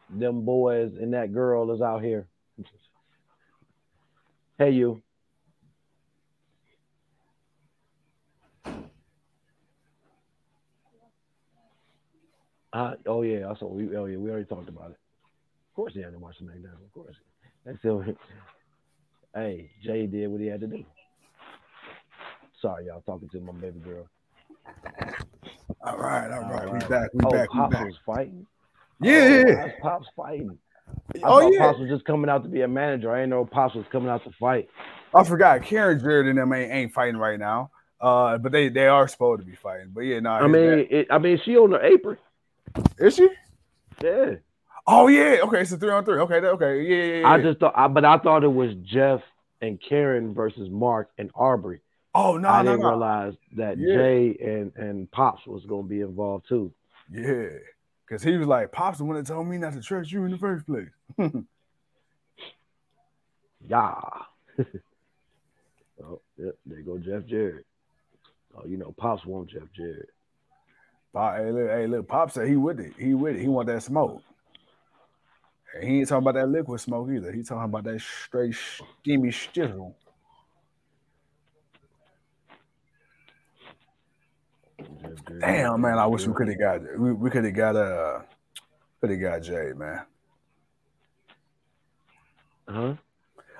[0.09, 2.27] them boys and that girl is out here.
[4.57, 5.03] Hey, you.
[12.77, 13.65] Uh, oh yeah, I saw.
[13.65, 14.97] We, oh yeah, we already talked about it.
[15.71, 16.73] Of course, he had to watch the SmackDown.
[16.85, 17.15] Of course,
[17.65, 18.03] that's still.
[19.33, 20.85] Hey, Jay did what he had to do.
[22.61, 24.07] Sorry, y'all talking to my baby girl.
[25.83, 26.65] All right, all right.
[26.65, 26.89] We Alright.
[26.89, 27.09] back.
[27.13, 27.51] We oh, back.
[27.51, 27.85] We Pops back.
[27.85, 28.45] was fighting.
[29.01, 29.65] Yeah, Oh, yeah, why yeah.
[29.65, 30.57] is Pops fighting.
[30.87, 31.59] I Oh thought yeah.
[31.59, 33.11] Pops was just coming out to be a manager.
[33.11, 34.69] I didn't know Pops was coming out to fight.
[35.15, 35.63] I forgot.
[35.63, 37.71] Karen Jarrett and them ain't, ain't fighting right now.
[37.99, 39.89] Uh, but they they are supposed to be fighting.
[39.93, 40.29] But yeah, no.
[40.29, 42.17] I mean, it, I mean, she on the apron.
[42.99, 43.29] Is she?
[44.03, 44.35] Yeah.
[44.85, 45.37] Oh yeah.
[45.43, 46.19] Okay, it's a three on three.
[46.21, 46.81] Okay, okay.
[46.81, 47.29] Yeah, yeah, yeah.
[47.29, 49.21] I just thought, I, but I thought it was Jeff
[49.61, 51.81] and Karen versus Mark and Aubrey.
[52.15, 52.89] oh no, I no, didn't no.
[52.89, 53.95] realize that Yeah.
[53.95, 56.71] Jay and and Pops was gonna be involved too.
[57.11, 57.49] Yeah,
[58.05, 60.31] because he was like, "Pops the one that told me not to trust you in
[60.31, 60.89] the first place."
[63.67, 63.95] Yeah.
[66.03, 66.55] oh, yep.
[66.65, 67.65] There go Jeff Jarrett.
[68.55, 70.09] Oh, you know, Pops want Jeff Jarrett.
[71.17, 72.93] Pop, hey, look, hey, look, Pop said he with it.
[72.95, 73.41] He with it.
[73.41, 74.21] He want that smoke.
[75.73, 77.31] And he ain't talking about that liquid smoke either.
[77.31, 79.95] He talking about that straight steamy stizzle.
[85.39, 88.21] Damn, man, I wish we could have got we, we could have got uh
[89.01, 90.01] could have got Jay, man.
[92.69, 92.93] Huh?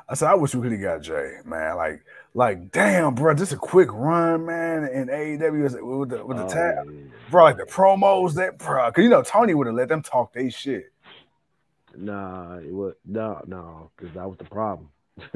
[0.07, 1.75] I said I wish we could have got Jay, man.
[1.75, 2.03] Like,
[2.33, 6.45] like, damn, bro, just a quick run, man, and AEW is- with the with the
[6.45, 7.01] Oh, tab, yeah.
[7.31, 7.43] bro.
[7.45, 10.49] Like the promos, that bro, cause you know Tony would have let them talk they
[10.49, 10.91] shit.
[11.95, 14.89] Nah, it was no, no, because that was the problem.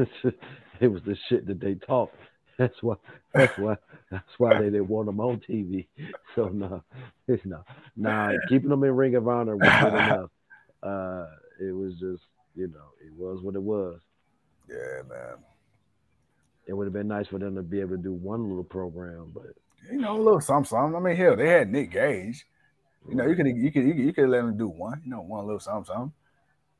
[0.79, 2.15] it was the shit that they talked.
[2.57, 2.95] That's why.
[3.33, 3.77] That's why.
[4.11, 5.87] That's why they didn't want them on TV.
[6.35, 6.81] So no,
[7.27, 7.61] it's no,
[7.97, 8.31] nah.
[8.47, 10.29] Keeping them in Ring of Honor was good enough.
[10.81, 11.25] Uh,
[11.59, 12.23] it was just,
[12.55, 13.99] you know, it was what it was.
[14.69, 15.35] Yeah, man.
[16.67, 19.31] It would have been nice for them to be able to do one little program,
[19.33, 19.55] but
[19.91, 20.95] You know, a little something, something.
[20.95, 22.45] I mean, hell, they had Nick Gage.
[23.09, 25.01] You know, you could you could you could, you could let them do one.
[25.03, 26.13] You know, one little something, something.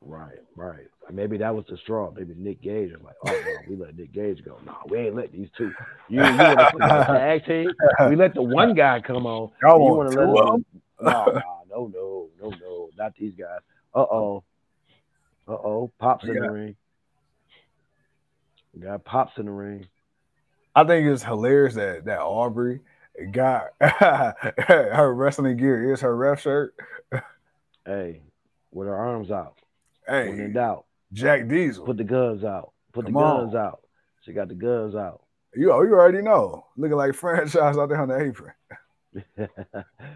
[0.04, 0.88] Right, right.
[1.12, 2.12] Maybe that was the straw.
[2.12, 4.58] Maybe Nick Gage was like, "Oh no, we let Nick Gage go.
[4.66, 5.74] No, we ain't let these two.
[6.10, 7.72] You, you want to put them in a tag team?
[8.10, 9.52] We let the one guy come on.
[9.62, 10.28] Y'all you want to let?
[10.28, 10.64] No,
[11.02, 13.60] no, no, no, no, no, not these guys.
[13.94, 14.44] Uh oh,
[15.48, 16.76] uh oh, pops in the ring.
[18.80, 19.88] Got pops in the ring.
[20.76, 22.80] I think it's hilarious that that Aubrey
[23.32, 26.74] got her wrestling gear is her ref shirt.
[27.86, 28.22] Hey,
[28.72, 29.58] with her arms out.
[30.08, 31.86] When in doubt, Jack Diesel.
[31.86, 32.72] put the guns out.
[32.94, 33.44] Put Come the on.
[33.46, 33.82] guns out.
[34.22, 35.22] She got the guns out.
[35.56, 36.66] You, oh, you already know.
[36.78, 38.54] Looking like franchise out there on the apron.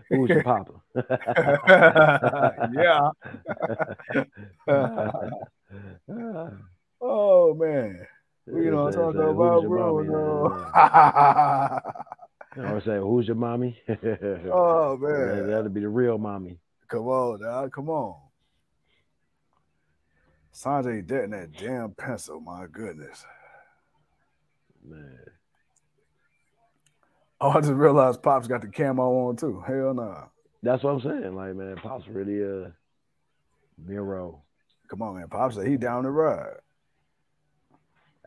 [0.09, 0.71] Who's your papa?
[2.73, 3.09] yeah.
[7.01, 8.07] Oh man.
[8.47, 10.01] You know what I'm talking about, bro.
[10.03, 10.71] No.
[12.57, 13.77] I would say, who's your mommy?
[13.89, 15.47] oh That- man.
[15.47, 16.59] That'll be the real mommy.
[16.87, 17.71] Come on, dog.
[17.73, 18.15] Come on.
[20.53, 22.39] Sanjay Dutt in that damn pencil.
[22.39, 23.25] My goodness.
[24.87, 25.17] Man.
[27.41, 29.61] Oh, I just realized Pops got the camo on too.
[29.67, 30.25] Hell nah.
[30.63, 31.35] That's what I'm saying.
[31.35, 32.71] Like, man, Pop's really a
[33.83, 34.43] Miro.
[34.87, 35.27] Come on, man.
[35.27, 36.53] Pops said he down the ride.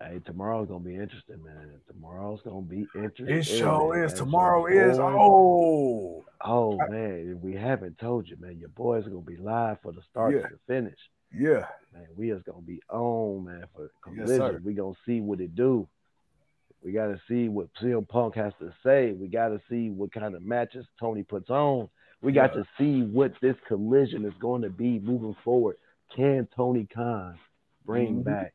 [0.00, 1.70] Hey, tomorrow's gonna be interesting, man.
[1.88, 3.28] Tomorrow's gonna be interesting.
[3.28, 4.12] It sure is.
[4.12, 4.98] Tomorrow is.
[4.98, 6.24] Oh.
[6.40, 9.90] Oh man, if we haven't told you, man, your boys are gonna be live for
[9.92, 10.42] the start Yeah.
[10.42, 10.98] to the finish.
[11.34, 11.66] Yeah.
[11.92, 14.26] Man, we is gonna be on, man, for collision.
[14.28, 14.60] sir.
[14.64, 15.88] we gonna see what it do.
[16.84, 19.12] We gotta see what CM Punk has to say.
[19.12, 21.88] We gotta see what kind of matches Tony puts on.
[22.22, 22.62] We got Yeah.
[22.62, 25.76] to see what this collision is going to be moving forward.
[26.14, 27.38] Can Tony Khan
[27.84, 28.24] bring Mhm.
[28.24, 28.54] back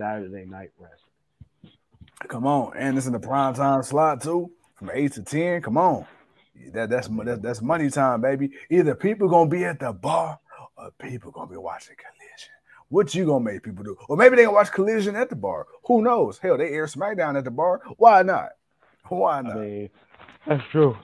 [0.00, 1.74] Saturday Night Wrestling?
[2.28, 2.74] Come on.
[2.74, 4.50] And it's in the prime time slot too.
[4.76, 5.60] From eight to ten.
[5.60, 6.06] Come on.
[6.72, 8.50] That that's that, that's money time, baby.
[8.70, 10.38] Either people gonna be at the bar
[10.76, 12.54] or people gonna be watching collision.
[12.88, 13.94] What you gonna make people do?
[14.08, 15.66] Or maybe they gonna watch collision at the bar.
[15.84, 16.38] Who knows?
[16.38, 17.82] Hell, they air SmackDown at the bar.
[17.98, 18.50] Why not?
[19.08, 19.56] Why I not?
[19.58, 19.90] mean,
[20.46, 20.96] that's true.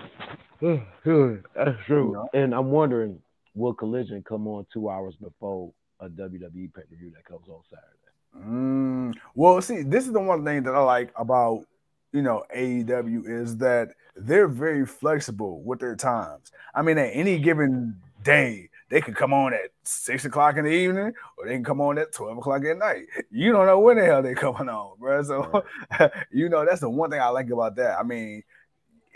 [0.63, 2.07] Mm, that's true.
[2.07, 2.29] You know?
[2.33, 3.21] And I'm wondering,
[3.55, 7.61] will Collision come on two hours before a WWE pay per view that comes on
[7.69, 8.06] Saturday?
[8.37, 11.65] Mm, well, see, this is the one thing that I like about
[12.13, 16.53] you know AEW is that they're very flexible with their times.
[16.75, 20.71] I mean, at any given day, they could come on at six o'clock in the
[20.71, 23.07] evening, or they can come on at twelve o'clock at night.
[23.31, 25.23] You don't know when the hell they're coming on, bro.
[25.23, 25.65] So,
[26.33, 27.99] you know that's the one thing I like about that.
[27.99, 28.43] I mean,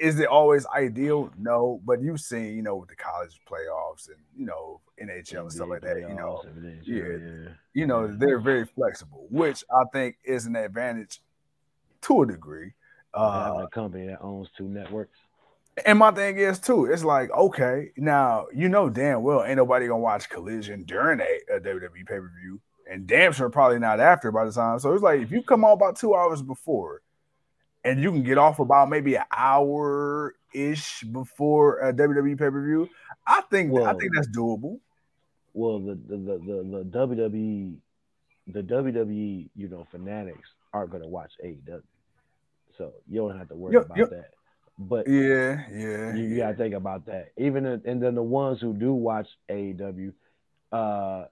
[0.00, 1.30] is it always ideal?
[1.38, 5.52] No, but you've seen, you know, with the college playoffs and you know NHL and
[5.52, 6.00] stuff like that.
[6.00, 6.42] You know,
[6.84, 7.04] yeah.
[7.04, 7.48] yeah.
[7.74, 11.20] you know they're very flexible, which I think is an advantage
[12.02, 12.72] to a degree.
[13.12, 15.18] Uh, a company that owns two networks.
[15.84, 19.86] and my thing is too, it's like okay, now you know damn well ain't nobody
[19.86, 22.58] gonna watch Collision during a, a WWE pay per view,
[22.90, 24.78] and damn sure probably not after by the time.
[24.78, 27.02] So it's like if you come on about two hours before,
[27.84, 32.62] and you can get off about maybe an hour ish before a WWE pay per
[32.64, 32.88] view,
[33.26, 34.80] I think I think that's doable.
[35.52, 37.76] Well, the the the the, the WWE,
[38.52, 41.82] the WWE, you know, fanatics aren't gonna watch AEW,
[42.78, 44.10] so you don't have to worry Yep, about yep.
[44.10, 44.30] that.
[44.78, 47.32] But Yeah, yeah, you, you gotta think about that.
[47.36, 50.12] Even in, and then the ones who do watch AEW,
[50.72, 51.24] uh,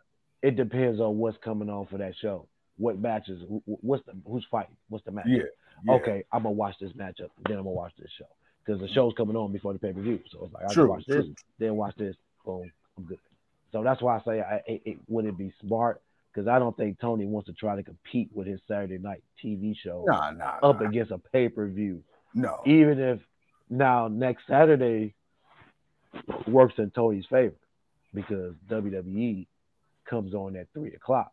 [0.43, 2.47] it depends on what's coming on for that show.
[2.77, 3.43] What matches?
[3.43, 4.77] wh- wh- What's the who's fighting?
[4.89, 5.27] What's the match?
[5.27, 5.43] yeah.
[5.85, 5.93] Yeah.
[5.95, 7.31] Okay, I'm gonna watch this matchup.
[7.47, 8.27] Then I'm gonna watch this show
[8.65, 10.21] because the show's coming on before the pay per view.
[10.31, 11.27] So it's like I True, can watch this,
[11.59, 12.17] then watch this.
[12.45, 13.19] Boom, I'm good.
[13.73, 16.01] So that's why I say I, it, it wouldn't be smart
[16.33, 19.77] because I don't think Tony wants to try to compete with his Saturday night TV
[19.77, 20.89] show Nah, nah, up nah.
[20.89, 22.03] against a pay per view.
[22.35, 22.61] no.
[22.67, 23.21] Even if
[23.71, 25.15] now next Saturday
[26.47, 27.55] works in Tony's favor
[28.15, 29.47] because WWE
[30.09, 31.33] comes on at three o'clock.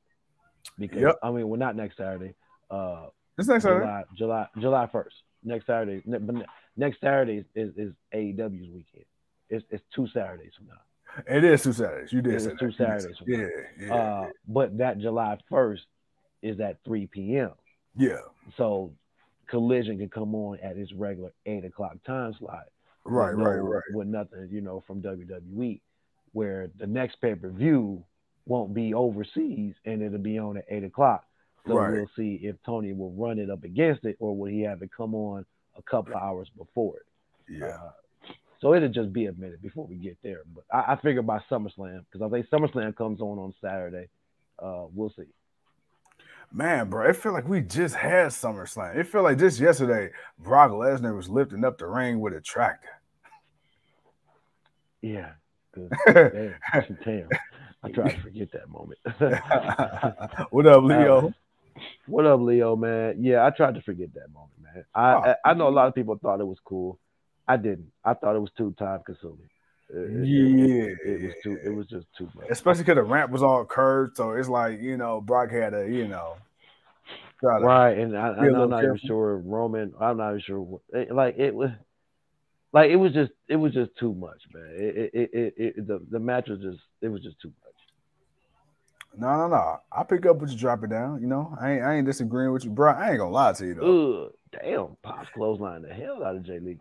[0.78, 1.20] Because Yep.
[1.24, 2.34] I mean, well, not next Saturday.
[2.70, 3.08] Uh,
[3.38, 3.86] This next Saturday.
[3.86, 5.16] July, July, July first.
[5.44, 9.06] Next Saturday, ne- next Saturday is, is, is AEW's weekend.
[9.50, 11.26] It's, it's two Saturdays from now.
[11.38, 12.12] It is two Saturdays.
[12.12, 12.72] You did It is two.
[12.72, 13.48] Saturdays say- Yeah,
[13.88, 15.84] yeah, Uh, but that July first
[16.42, 17.52] is at three p.m.
[17.96, 18.18] yeah.
[18.58, 18.92] So
[19.48, 22.66] Collision can come on at its regular eight o'clock time slot.
[23.04, 23.84] Right, right, right.
[23.94, 25.80] With nothing, you know, from WWE,
[26.34, 28.04] where the next pay per view
[28.48, 31.24] won't be overseas and it'll be on at eight o'clock.
[31.68, 31.94] So Right.
[31.94, 34.92] we'll see if Tony will run it up against it or will he have it
[34.96, 35.46] come on
[35.76, 37.54] a couple of hours before it.
[37.60, 37.68] Yeah.
[37.68, 37.92] Uh,
[38.62, 40.42] so it'll just be a minute before we get there.
[40.54, 44.10] But I, I figure by SummerSlam, because I think SummerSlam comes on on Saturday.
[44.58, 45.26] Uh, we'll see.
[46.52, 48.96] Man, bro, it feel like we just had SummerSlam.
[48.96, 52.88] It feel like just yesterday, Brock Lesnar was lifting up the ring with a tractor.
[55.02, 55.32] Yeah.
[56.08, 56.56] damn,
[57.04, 57.28] damn,
[57.84, 59.00] I try to forget that moment.
[60.52, 61.34] what up, Leo?
[62.08, 63.18] What up, Leo, man?
[63.24, 64.86] Yeah, I tried to forget that moment, man.
[64.94, 65.36] I, Oh.
[65.44, 67.00] I I know a lot of people thought it was cool.
[67.48, 67.92] I didn't.
[68.04, 69.50] I thought it was too time consuming.
[69.90, 71.60] It, it- yeah, it was too.
[71.64, 72.48] It was just too much.
[72.50, 75.88] especially because the ramp was all curved, so it's like you know Brock had to
[75.88, 76.36] you know
[77.64, 79.94] right, and I, a little not even sure Roman.
[80.00, 80.62] I'm not even sure.
[80.62, 81.70] what- it- like it was,
[82.74, 83.32] like it was just.
[83.48, 84.70] It was just too much, man.
[84.76, 86.80] It it it, it, it the the match was just.
[87.02, 87.65] It was just too much.
[89.18, 89.78] No, no, no.
[89.92, 91.22] I pick up what you drop it down.
[91.22, 92.92] You know, I ain't, I ain't disagreeing with you, bro.
[92.92, 94.26] I ain't gonna lie to you though.
[94.26, 96.78] Ugh, damn, Pops clothesline the hell out of Jay Lee.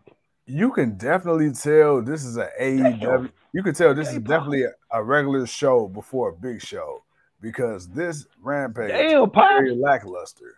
[0.47, 3.31] You can definitely tell this is a AEW.
[3.53, 7.03] You can tell this is definitely a, a regular show before a big show
[7.41, 9.47] because this rampage is Damn, Pops.
[9.55, 10.55] very lackluster.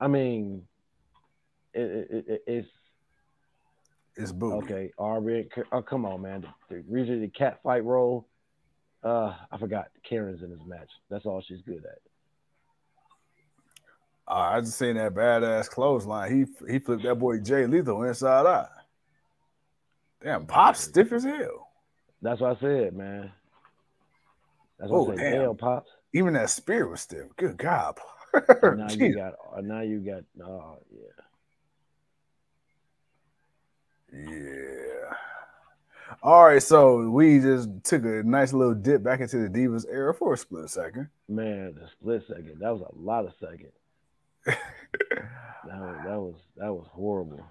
[0.00, 0.62] I mean,
[1.74, 2.68] it, it, it, it's
[4.18, 4.64] It's booty.
[4.66, 4.92] okay.
[4.98, 6.44] Aubrey, oh come on, man.
[6.68, 8.26] The, the usually the cat fight role.
[9.04, 10.90] Uh, I forgot Karen's in this match.
[11.08, 11.98] That's all she's good at.
[14.26, 16.30] Uh, I just seen that badass clothesline.
[16.66, 18.68] He he flipped that boy Jay Lethal inside out.
[20.22, 21.68] Damn, pop stiff as hell.
[22.20, 23.30] That's what I said, man.
[24.78, 25.18] That's what Oh, I said.
[25.32, 25.42] damn.
[25.44, 25.90] Damn, pops.
[26.12, 27.26] Even that spear was stiff.
[27.36, 27.98] Good God.
[28.62, 29.34] Now you got.
[29.56, 30.22] uh, Now you got.
[30.44, 31.24] Oh yeah.
[34.12, 35.14] Yeah.
[36.22, 40.12] All right, so we just took a nice little dip back into the Divas era
[40.14, 41.08] for a split second.
[41.28, 42.58] Man, the split second.
[42.60, 43.72] That was a lot of second.
[44.46, 47.44] That was that was that was horrible.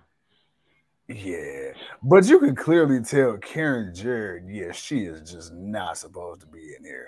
[1.07, 6.47] Yeah, but you can clearly tell Karen Jarrett, yeah, she is just not supposed to
[6.47, 7.07] be in here.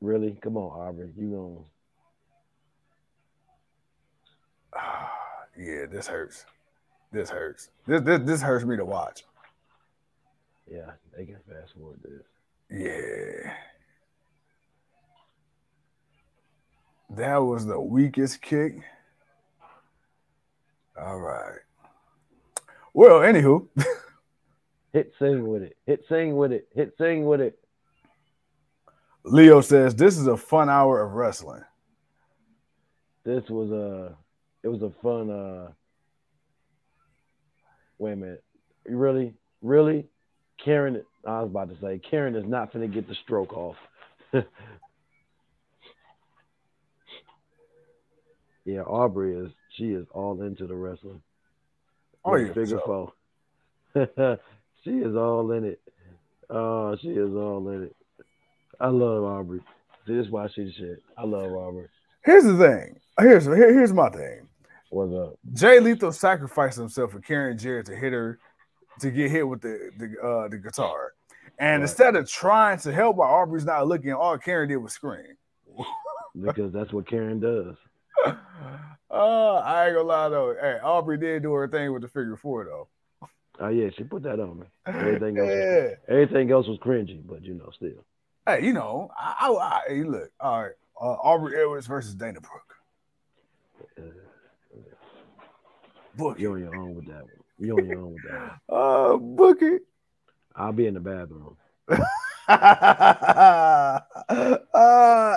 [0.00, 0.36] Really?
[0.42, 1.12] Come on, Aubrey.
[1.16, 1.66] You
[4.74, 4.86] gonna
[5.58, 6.44] yeah, this hurts.
[7.16, 7.70] This hurts.
[7.86, 9.24] This, this this hurts me to watch.
[10.70, 12.26] Yeah, they can fast forward this.
[12.68, 13.54] Yeah.
[17.16, 18.82] That was the weakest kick.
[21.00, 21.60] All right.
[22.92, 23.66] Well, anywho,
[24.92, 25.78] Hit sing with it.
[25.86, 26.68] Hit sing with it.
[26.74, 27.58] Hit sing with it.
[29.24, 31.64] Leo says this is a fun hour of wrestling.
[33.24, 34.14] This was a
[34.62, 35.68] it was a fun uh
[37.98, 38.44] wait a minute.
[38.88, 39.34] You Really?
[39.62, 40.06] Really?
[40.64, 43.76] Karen I was about to say Karen is not gonna get the stroke off.
[48.64, 51.22] Yeah, Aubrey is she is all into the wrestling.
[52.24, 53.12] Oh yeah, figure so-
[53.94, 54.38] four.
[54.84, 55.80] she is all in it.
[56.50, 57.96] Oh, she is all in it.
[58.80, 59.60] I love Aubrey.
[60.06, 61.02] This is why she's shit.
[61.16, 61.86] I love Aubrey.
[62.24, 62.98] Here's the thing.
[63.20, 64.48] Here's here- here's my thing.
[64.90, 65.38] What's up?
[65.52, 68.38] Jay Lethal sacrificed himself for Karen Jarrett to hit her
[69.00, 71.12] to get hit with the the, uh, the guitar,
[71.58, 71.88] and Right.
[71.88, 75.36] instead of trying to help while Aubrey's not looking, all Karen did was scream.
[76.40, 77.76] Because that's what Karen does.
[79.08, 80.56] Uh, I ain't gonna lie though.
[80.60, 82.88] Hey, Aubrey did do her thing with the figure four though.
[83.60, 84.66] Oh yeah, she put that on me.
[84.84, 85.88] Everything else, was, Yeah.
[86.08, 88.04] everything else was cringy, but you know, still.
[88.46, 90.30] Hey, you know, I, I, I hey, look.
[90.40, 92.74] All right, uh, Aubrey Edwards versus Dana Brooke.
[93.96, 94.02] Uh,
[96.16, 96.42] Book it.
[96.42, 97.30] you on your own with that one.
[97.58, 99.12] You're on your own with that one.
[99.14, 99.82] Uh, book it.
[100.54, 101.56] I'll be in the bathroom.
[101.88, 101.96] uh,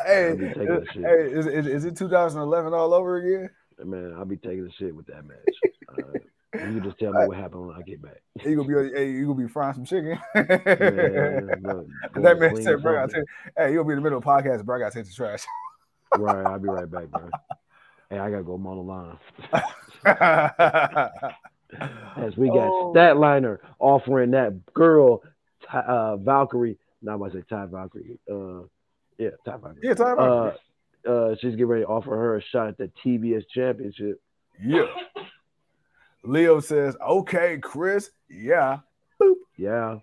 [0.06, 1.04] hey, I'll be taking a shit.
[1.04, 3.50] hey, is, is, is it 2011 all over again?
[3.84, 5.38] Man, I'll be taking the shit with that match.
[5.90, 6.20] Uh,
[6.54, 8.22] you just tell me what happened when I get back.
[8.44, 10.20] You gonna be, hey, you gonna be frying some chicken?
[10.36, 13.26] Man, look, that man said, "Bro, I tell you,
[13.58, 14.78] hey, you gonna be in the middle of the podcast, bro.
[14.78, 15.46] I gotta take the trash."
[16.18, 17.30] Right, I'll be right back, bro.
[18.10, 19.18] Hey, I gotta go mow the line.
[22.18, 22.92] As we got Oh.
[22.96, 25.22] Statlander offering that girl,
[25.70, 26.78] Ty- uh, Valkyrie.
[27.02, 28.18] Not about to say Ty Valkyrie.
[28.30, 28.64] Uh,
[29.18, 29.80] yeah, Ty Valkyrie.
[29.84, 30.52] yeah, time Uh,
[31.08, 34.20] uh, she's getting ready to offer her a shot at the TBS championship.
[34.62, 34.86] yeah.
[36.24, 38.12] Leo says, "Okay, Kris.
[38.30, 38.80] Yeah,
[39.58, 40.00] Yeah,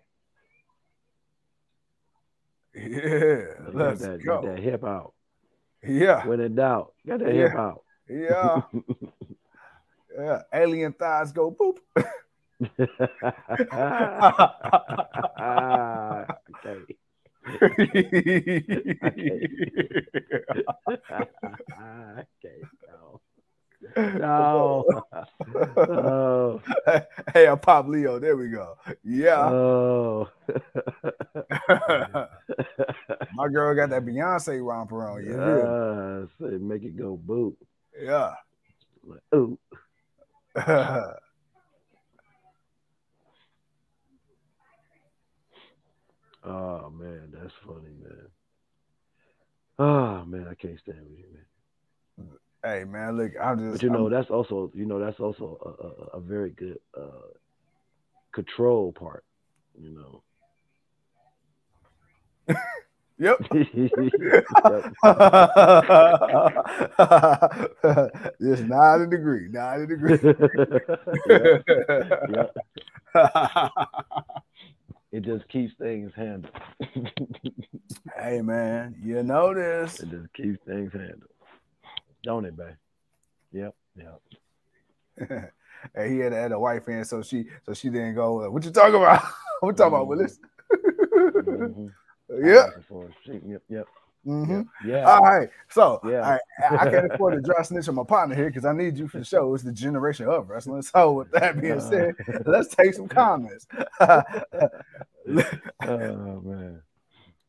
[2.74, 3.44] yeah.
[3.72, 4.42] Let's that, go.
[4.46, 5.12] that hip out.
[5.82, 7.48] Yeah, When in doubt, got that Yeah.
[7.48, 7.82] hip out.
[8.08, 8.62] Yeah,
[10.16, 10.42] yeah.
[10.52, 11.78] Alien thighs go boop."
[12.62, 12.70] okay.
[22.24, 22.62] okay.
[22.88, 23.20] No.
[25.76, 26.60] No.
[27.32, 28.18] hey, I pop Leo.
[28.18, 28.76] There we go.
[29.04, 29.48] Yeah.
[29.48, 30.28] Oh.
[33.34, 35.24] My girl got that Beyonce romper on.
[35.24, 35.36] Yeah.
[35.36, 37.56] Uh, say make it go boot.
[38.00, 38.34] Yeah.
[39.34, 39.58] Ooh.
[46.48, 48.28] Oh man, that's funny, man.
[49.80, 51.26] Oh man, I can't stand with you,
[52.18, 52.28] man.
[52.62, 55.58] hey man, look, I'm just But you know, I'm- that's also you know that's also
[55.60, 55.68] a,
[56.16, 57.32] a, a very good uh,
[58.32, 59.24] control part.
[59.76, 59.90] You
[62.48, 62.54] know.
[63.18, 63.38] Yep.
[63.50, 63.64] Yep.
[68.40, 70.18] Just 90 degree, 90 degree.
[72.30, 72.54] Yep.
[75.12, 76.52] It just keeps things handled.
[78.18, 80.00] hey man, you know this.
[80.00, 81.30] It just keeps things handled.
[82.22, 82.74] Don't it, babe?
[83.52, 83.74] Yep.
[83.96, 84.20] Yep.
[85.94, 88.50] and he had, had a wife in, so she so she didn't go.
[88.50, 89.22] What you talking about?
[89.60, 90.38] what you talking about, Willis?
[91.46, 91.92] Mhm.
[92.42, 92.66] Yeah.
[92.88, 93.62] For- Yep.
[93.68, 93.86] Yep.
[94.24, 95.04] hmm Yeah.
[95.04, 95.48] All right.
[95.70, 96.30] So Yeah.
[96.30, 98.98] right, I I can't afford to dry snitch on my partner here because I need
[98.98, 99.54] you for the show.
[99.54, 100.82] It's the generation of wrestling.
[100.82, 102.14] So with that being said,
[102.44, 103.66] let's take some comments.
[104.00, 104.22] Oh
[106.44, 106.82] man.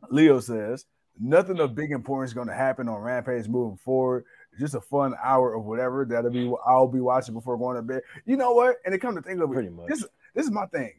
[0.10, 0.86] Leo says,
[1.20, 4.26] nothing of big importance is going to happen on Rampage moving forward.
[4.60, 8.02] Just a fun hour of whatever that'll be I'll be watching before going to bed.
[8.26, 8.78] You know what?
[8.86, 9.88] And it come to think of it, Pretty much.
[9.90, 10.94] this this is my thing,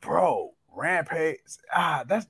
[0.00, 0.52] bro.
[0.78, 1.38] Rampage,
[1.74, 2.26] ah, that's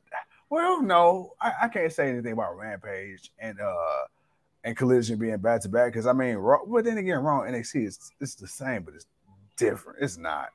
[0.51, 4.05] well, no, I, I can't say anything about Rampage and uh
[4.64, 7.55] and Collision being back to back because I mean, Raw, but then again, Raw and
[7.55, 9.07] NXT is it's the same, but it's
[9.57, 9.99] different.
[10.03, 10.49] It's not.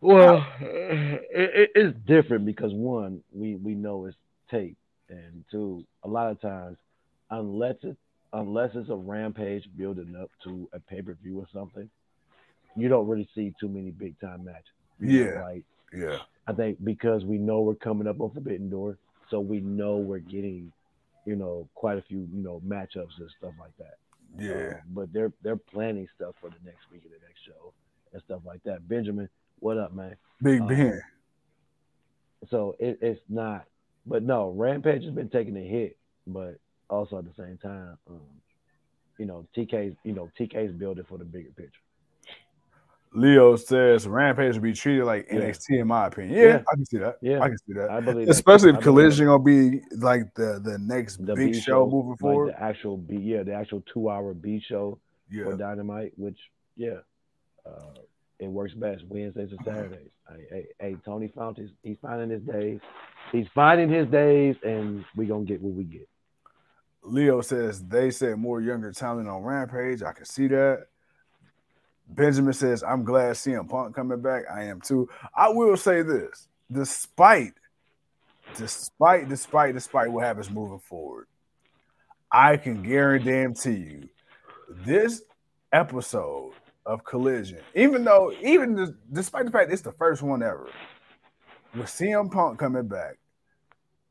[0.00, 4.16] Well, it, it- it's different because one, we we know it's
[4.50, 4.76] tape,
[5.08, 6.76] and two, a lot of times,
[7.30, 7.96] unless it
[8.32, 11.88] unless it's a rampage building up to a pay per view or something,
[12.76, 14.64] you don't really see too many big time matches.
[15.00, 15.42] Know, Yeah.
[15.42, 18.98] like Yeah, I think because we know we're coming up on Forbidden Door,
[19.30, 20.72] so we know we're getting,
[21.26, 23.98] you know, quite a few, you know, matchups and stuff like that.
[24.38, 24.76] yeah.
[24.76, 27.72] Um, but they're they're planning stuff for the next week of the next show
[28.12, 28.88] and stuff like that.
[28.88, 30.16] Benjamin, what up, man?
[30.42, 31.02] Big uh, Ben.
[32.50, 33.64] So it, it's not,
[34.06, 36.58] but no, Rampage has been taking a hit, but
[36.88, 38.20] also at the same time, um,
[39.18, 41.80] you know, TK's, you know, TK's building for the bigger picture.
[43.12, 45.40] Leo says Rampage will be treated like Yeah.
[45.40, 46.36] NXT in my opinion.
[46.38, 46.62] Yeah, Yeah.
[46.70, 47.18] I can see that.
[47.22, 47.40] Yeah.
[47.40, 47.90] I can see that.
[47.90, 48.32] I believe, that.
[48.32, 52.10] Especially I if Collision gonna be like the the next the big B show, moving
[52.10, 52.54] like forward.
[52.54, 54.98] the actual B, yeah, the actual two hour B show
[55.30, 56.38] yeah, for Dynamite, which
[56.76, 56.98] yeah,
[57.66, 57.94] uh,
[58.38, 60.10] it works best Wednesdays and Saturdays.
[60.28, 62.80] Hey, hey, hey, Tony found his, he's finding his days.
[63.32, 66.08] He's finding his days, and we gonna get what we get.
[67.02, 70.02] Leo says they said more younger talent on Rampage.
[70.02, 70.88] I can see that.
[72.08, 74.44] Benjamin says, I'm glad CM Punk coming back.
[74.52, 75.08] I am too.
[75.34, 77.52] I will say this: despite,
[78.56, 81.26] despite, despite, despite what happens moving forward,
[82.32, 84.08] I can guarantee you
[84.70, 85.22] this
[85.72, 86.52] episode
[86.86, 90.70] of Collision, even though, even despite the fact it's the first one ever,
[91.74, 93.18] with CM Punk coming back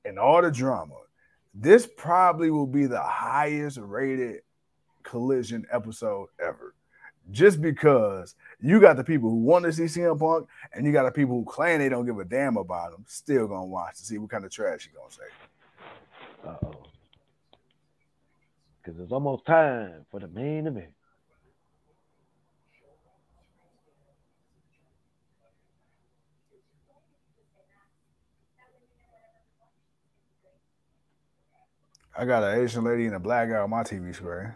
[0.06, 0.94] and all the drama,
[1.54, 4.42] this probably will be the highest rated
[5.02, 6.76] collision episode ever.
[7.32, 11.04] Just because you got the people who want to see CM Punk and you got
[11.04, 14.06] the people who claim they don't give a damn about him still gonna watch to
[14.06, 16.48] see what kind of trash he gonna say.
[16.48, 16.84] Uh oh.
[18.82, 20.94] Because it's almost time for the main event.
[32.20, 34.56] I got an Asian lady and a black guy on my TV screen.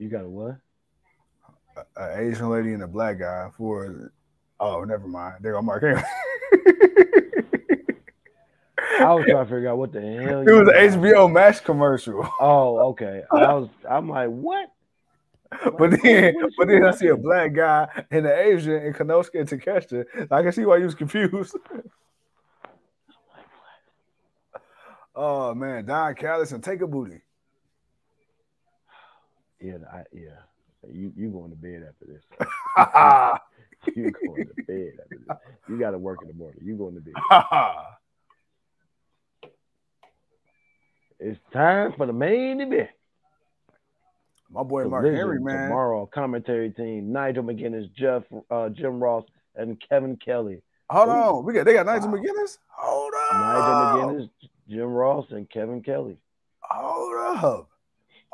[0.00, 0.56] You got a what?
[1.96, 4.10] An Asian lady and a black guy for
[4.58, 5.36] oh, never mind.
[5.42, 5.82] There go Mark.
[5.82, 5.94] it
[8.98, 10.40] I was trying to figure out what the hell.
[10.40, 12.26] It was an HBO Max commercial.
[12.40, 13.24] Oh, okay.
[13.30, 13.68] I was.
[13.88, 14.70] I'm like, what?
[15.76, 19.48] But then, but then I see a black guy and an Asian and Konosuke and
[19.48, 20.28] Takeshita.
[20.30, 21.56] I can see why you was confused.
[25.14, 27.22] oh man, Don Callis and take a booty.
[29.60, 30.40] Yeah, I, yeah.
[30.90, 32.24] You you going to bed after this?
[33.96, 35.36] You going to bed after this?
[35.68, 36.60] You got to work in the morning.
[36.62, 37.14] You going to bed?
[41.22, 42.88] It's time for the main event.
[44.50, 45.68] My boy Mark Henry, man.
[45.68, 50.62] Tomorrow, commentary team: Nigel McGuinness, Jeff, uh, Jim Ross, and Kevin Kelly.
[50.88, 51.12] Hold Ooh.
[51.12, 52.16] on, we got they got Nigel Wow.
[52.16, 52.58] McGuinness.
[52.68, 54.30] Hold on, Nigel McGuinness,
[54.68, 56.16] Jim Ross, and Kevin Kelly.
[56.62, 57.69] Hold up.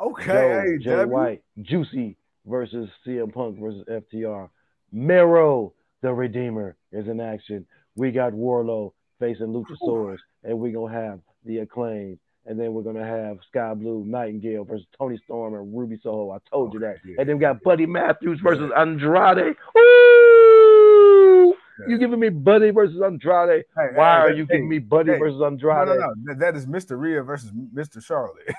[0.01, 1.07] Okay, Joe, hey, Jay W.
[1.15, 4.49] White, Juicy versus CM Punk versus FTR.
[4.93, 5.73] Miro,
[6.03, 7.67] the Redeemer, is in action.
[7.97, 12.19] We got Warlow facing Luchasaurus, and we're gonna have the acclaim.
[12.49, 16.31] And then we're gonna have Skye Blue Nightingale versus Toni Storm and Ruby Soho.
[16.31, 16.99] I told you that.
[17.19, 19.57] And then we got Buddy Matthews versus Andrade.
[19.77, 21.55] Ooh!
[21.89, 23.65] You giving me Buddy versus Andrade?
[23.77, 25.89] Hey, Why hey, are hey, you giving me Buddy hey, versus Andrade?
[25.89, 26.15] no, no.
[26.27, 26.99] That- that is Mr.
[26.99, 28.03] Rhea versus Mr.
[28.05, 28.47] Charlotte.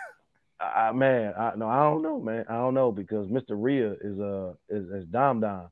[0.59, 2.45] I, man, I no, I don't know, man.
[2.49, 3.51] I don't know because Mr.
[3.51, 5.69] Rhea is uh is, is Dom Dom.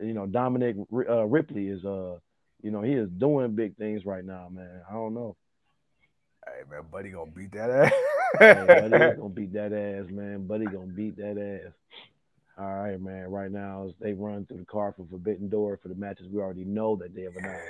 [0.00, 2.18] You know, Dominic uh, Ripley is uh
[2.62, 4.82] you know he is doing big things right now, man.
[4.88, 5.36] I don't know.
[6.46, 7.92] hey man, buddy gonna beat that ass.
[8.38, 10.46] Hey, Buddy gonna beat that ass, man.
[10.46, 11.72] Buddy gonna beat that ass.
[12.58, 13.30] All right, man.
[13.30, 16.64] Right now, they run through the car for Forbidden Door for the matches we already
[16.64, 17.62] know that they have announced.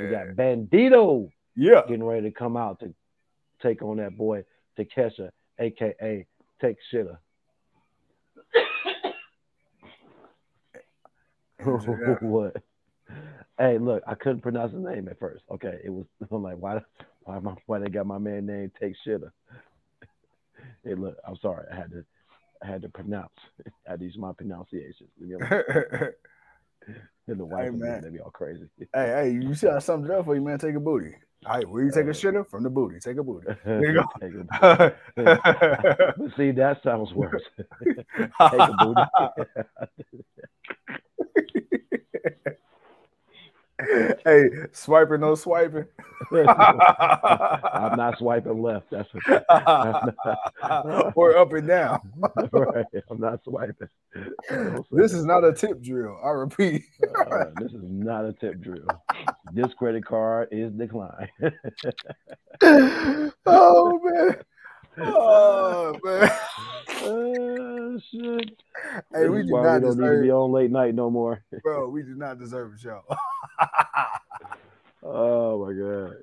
[0.00, 1.82] We got Bandito yeah.
[1.86, 2.94] getting ready to come out to
[3.60, 4.44] take on that boy
[4.78, 5.30] Takesha,
[5.60, 6.26] aka
[6.60, 7.18] Take Shitter.
[11.62, 12.56] What?
[13.58, 15.44] Hey, look, I couldn't pronounce his name at first.
[15.50, 16.80] Okay, it was I'm like, why,
[17.20, 19.30] why, my, why they got my man name Take Shitter?
[20.84, 22.04] Hey, look, I'm sorry, I had to,
[22.62, 23.32] I had to pronounce.
[23.86, 25.10] I had to use my pronunciations.
[25.20, 26.08] You know, hey,
[27.28, 28.02] and the wife Hey, man.
[28.02, 28.64] they be all crazy.
[28.78, 30.58] hey, hey, you see I summed it up for you, man.
[30.58, 31.14] Take a booty.
[31.46, 32.46] All right, where you take a shitter?
[32.46, 33.00] From the booty.
[33.00, 33.46] Take a booty.
[33.66, 34.04] you go.
[34.20, 35.38] Take a- hey,
[36.18, 37.42] but see, that sounds worse.
[37.56, 37.96] Take
[38.38, 39.00] a booty.
[44.72, 45.86] swiping, no swiping.
[46.30, 48.90] I'm not swiping left.
[48.90, 52.00] That's what or up and down.
[52.52, 52.84] right.
[53.08, 53.88] I'm not swiping.
[54.90, 56.20] This is not a tip drill.
[56.22, 56.82] I repeat.
[57.18, 58.84] Uh, this is not a tip drill.
[59.52, 61.30] This credit card is declined.
[63.46, 64.36] oh man.
[64.98, 66.30] Oh man.
[67.02, 68.50] oh shit!
[69.14, 71.42] Hey, we do not we don't need to be on late night no more.
[71.62, 71.88] bro.
[71.88, 73.02] We do not deserve a show.
[75.02, 76.16] Oh my god!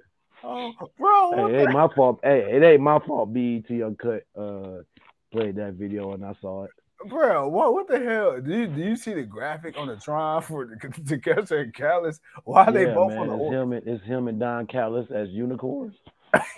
[0.43, 1.47] oh, bro.
[1.49, 2.19] Hey, it ain't my fault.
[2.21, 3.33] Hey, it ain't my fault.
[3.33, 4.83] BET Uncut uh
[5.31, 6.71] played that video and I saw it.
[7.05, 7.73] Bro, what?
[7.73, 8.41] What the hell?
[8.41, 12.19] Do you do you see the graphic on the Tron for the Takesha and Callis?
[12.43, 13.55] Why they yeah, both man, on it's the?
[13.55, 15.95] him and it's him and Don Callis as unicorns,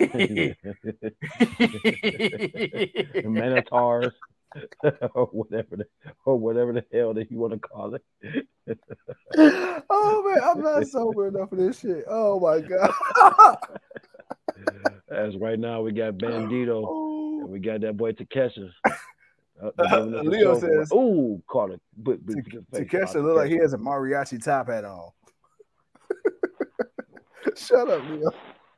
[3.24, 4.12] Minotaurs,
[5.14, 5.86] or whatever the
[6.24, 8.02] or whatever the hell that you want to call it.
[9.90, 12.04] oh man, I'm not sober enough for this shit.
[12.08, 12.90] Oh my god.
[15.10, 17.40] As right now we got Bandito Oh.
[17.40, 18.70] and we got that boy Takesha.
[19.62, 21.42] Uh, they're giving us a Leo says- "Ooh,
[21.72, 22.36] it." But, but,
[22.72, 25.10] Takesha look like he has a mariachi top hat on.
[27.56, 28.30] Shut up, Leo.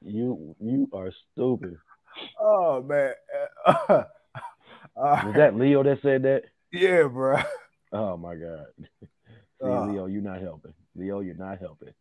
[0.04, 1.76] You you are stupid.
[2.40, 3.14] oh man.
[4.94, 6.42] Uh, Was that Leo that said that?
[6.70, 7.40] yeah, bro.
[7.92, 8.66] Oh my God.
[9.62, 9.66] See.
[9.66, 10.74] Leo, you're not helping.
[10.94, 11.94] Leo, you're not helping.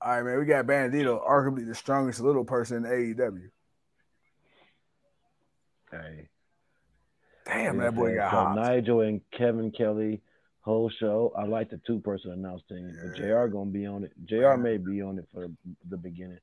[0.00, 0.38] All right, man.
[0.38, 3.50] We got Bandito, arguably the strongest little person in AEW.
[5.92, 6.28] Hey.
[7.50, 8.54] Damn, Yeah, that boy got So hot.
[8.54, 10.20] Nigel and Kevin Kelly,
[10.60, 11.32] whole show.
[11.36, 14.12] I like the two person announced thing, but JR gonna be on it.
[14.24, 15.48] JR may be on it for
[15.88, 16.38] the beginning.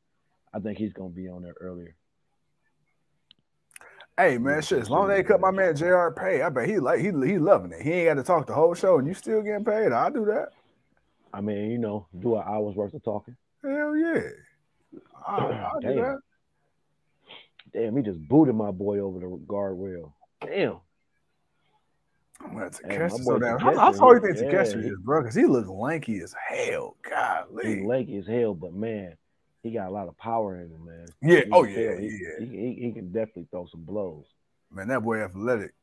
[0.54, 1.96] I think he's gonna be on there earlier.
[4.18, 4.80] Hey man, shit.
[4.80, 7.38] As long as they cut my man JR pay, I bet he like he he
[7.38, 7.84] loving it.
[7.84, 9.94] He ain't got to talk the whole show, and you still getting paid.
[9.94, 10.50] I'll do that.
[11.34, 13.38] I mean, you know, do an hour's worth of talking.
[13.64, 14.22] Hell yeah.
[15.28, 15.96] I'll do Damn.
[15.98, 16.20] that.
[17.74, 20.14] Damn, he just booted my boy over the guardrail.
[20.42, 20.80] Damn.
[22.42, 23.60] I'm gonna have to Hey, catch my it boy so damn.
[23.60, 25.22] How, how tall you think yeah, Takeshi he- is, bro?
[25.22, 26.96] Because he looks lanky as hell.
[27.64, 29.16] He's lanky as hell, but man,
[29.64, 31.06] he got a lot of power in him, man.
[31.22, 31.40] Yeah.
[31.46, 31.98] You Oh yeah.
[32.00, 32.46] he, Yeah.
[32.46, 34.26] He, he, he can definitely throw some blows.
[34.72, 35.74] Man, that boy athletic.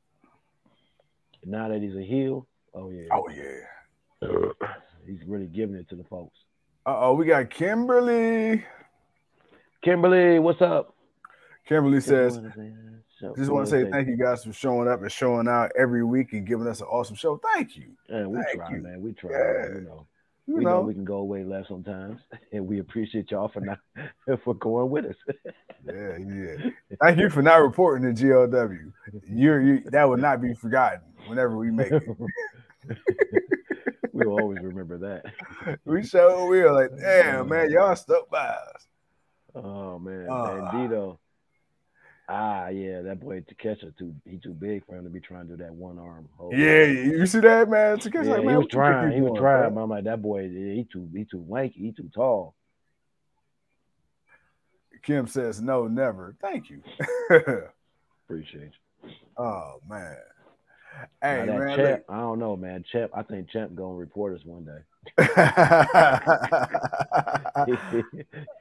[1.43, 4.69] And now that he's a heel, oh yeah, Oh yeah.
[5.07, 6.39] he's really giving it to the folks.
[6.87, 8.65] Uh oh, we got Kimberly.
[9.83, 10.95] Kimberly, what's up?
[11.69, 12.39] Kimberly says,
[13.21, 16.05] So, just want to say thank you guys for showing up and showing out every
[16.05, 17.37] week and giving us an awesome show.
[17.55, 17.93] Thank you.
[18.09, 18.83] Yeah, we Thank try, you.
[18.83, 19.01] man.
[19.03, 19.31] We try.
[19.31, 19.67] Yeah.
[19.75, 20.07] You know,
[20.47, 20.71] You we know.
[20.71, 22.21] know, we can go away left sometimes,
[22.53, 23.79] and we appreciate y'all for not
[24.45, 25.15] for going with us.
[25.87, 26.71] yeah, yeah.
[27.01, 28.93] Thank you for not reporting to GLW.
[29.29, 32.03] You're, you that would not be forgotten whenever we make it.
[34.13, 35.79] we'll always remember that.
[35.85, 38.87] We show we are like, damn man, y'all stuck by us.
[39.55, 40.49] Oh man, Ah.
[40.73, 41.19] Bandido.
[42.29, 44.15] Ah, yeah, that boy Takeshita too.
[44.25, 46.27] He too big for him to be trying to do that one arm.
[46.39, 46.57] hold.
[46.57, 48.01] Yeah, you see that man?
[48.03, 49.13] Yeah, like, man, he was trying.
[49.13, 49.61] He was doing, trying.
[49.61, 49.71] bro?
[49.71, 51.81] But I'm like, that boy, he too, he too lanky.
[51.81, 52.55] He too tall.
[55.03, 56.35] Kim says no, never.
[56.41, 56.83] Thank you.
[58.27, 58.71] Appreciate
[59.03, 59.11] you.
[59.37, 60.17] oh man.
[61.21, 61.77] Hey man.
[61.77, 62.85] Champ, I don't know, man.
[62.91, 64.79] Champ, I think Champ gonna report us one day.
[65.17, 65.25] He,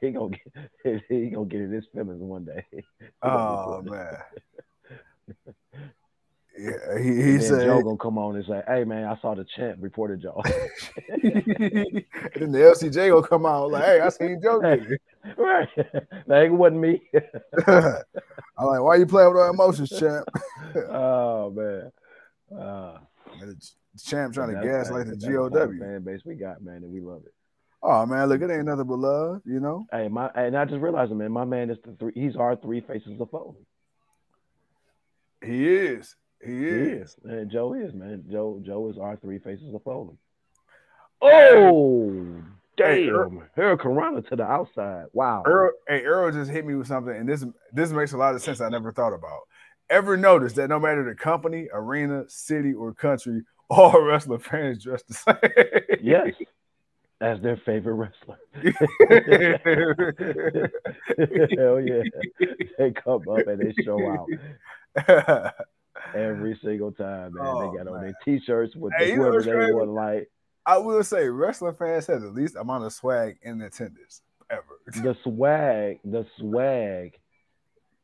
[0.00, 0.36] he gonna
[0.84, 2.64] get he gonna get in his feelings one day.
[3.22, 4.16] Oh man.
[6.56, 9.44] Yeah, he, he said Joe gonna come on and say, "Hey man, I saw the
[9.56, 11.24] champ reported y'all." and
[12.36, 14.60] then the LCJ gonna come out like, hey, I seen Joe.
[14.62, 15.00] it."
[15.36, 15.68] right?
[16.28, 17.02] Like it wasn't me.
[17.66, 20.28] I'm like, why you playing with our emotions, champ?
[20.90, 21.90] oh man.
[22.56, 22.98] Uh,
[24.02, 25.84] champ trying to gaslight the that's- that's the type of GOW.
[25.84, 27.32] fan base we got, man, and we love it.
[27.82, 29.84] Oh man, look, it ain't nothing but love, you know.
[29.92, 32.12] Hey, my and I just realized, man, my man is the three.
[32.14, 33.58] He's our three faces of Foley.
[35.42, 36.16] He is.
[36.42, 37.10] He He is.
[37.10, 38.24] is, and Joe is, man.
[38.30, 40.16] Joe Joe is our three faces of Foley.
[41.22, 42.42] Oh,
[42.76, 43.42] Hey, damn!
[43.56, 45.06] hurricanrana to the outside.
[45.12, 45.42] Wow.
[45.46, 48.42] Earl, hey, Earl just hit me with something, and this this makes a lot of
[48.42, 48.60] sense.
[48.60, 49.40] I never thought about.
[49.90, 55.02] Ever notice that no matter the company, arena, city, or country, all wrestler fans dress
[55.04, 55.36] the same?
[56.02, 56.34] Yes,
[57.20, 58.38] as their favorite wrestler.
[61.56, 62.02] Hell yeah.
[62.78, 64.28] They come up and they show out
[66.14, 67.46] every single time, man.
[67.46, 69.72] Oh, they got on their t-shirts with Hey, whoever they crazy?
[69.72, 70.30] want like.
[70.66, 74.62] I will say, wrestling fans have the least amount of swag in attendance ever.
[75.02, 77.18] The swag, the swag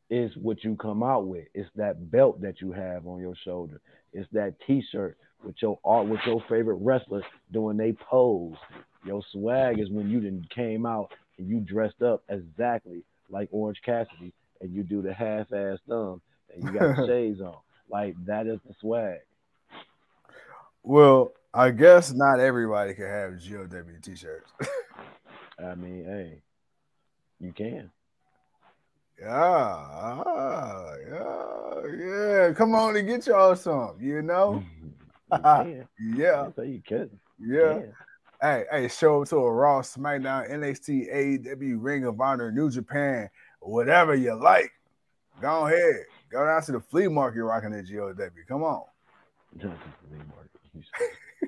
[0.09, 1.47] is what you come out with.
[1.55, 3.81] It's that belt that you have on your shoulder.
[4.13, 7.23] It's that t-shirt with your art with your favorite wrestler
[7.53, 8.57] doing they pose.
[9.05, 13.81] Your swag is when you done came out and you dressed up exactly like Orange
[13.85, 16.21] Cassidy and you do the half-ass thumb
[16.55, 17.57] and you got the shades on.
[17.89, 19.21] Like that is the swag.
[20.83, 23.67] Well, I guess not everybody can have GOW
[24.03, 24.51] t-shirts.
[25.59, 26.43] I mean, hey,
[27.39, 27.91] you can.
[29.21, 32.53] yeah, ah, yeah, yeah.
[32.55, 33.97] Come on and get y'all some.
[34.01, 34.63] You know?
[35.99, 37.11] Yeah, I say you can.
[37.39, 37.79] yeah.
[37.79, 37.83] Yeah.
[38.43, 43.29] Hey, hey, show up to a Raw, SmackDown, NXT, AEW, Ring of Honor, New Japan,
[43.61, 44.73] whatever you like.
[45.43, 46.07] Go ahead.
[46.31, 48.15] Go down to the flea market rocking the GOW.
[48.49, 48.85] Come on.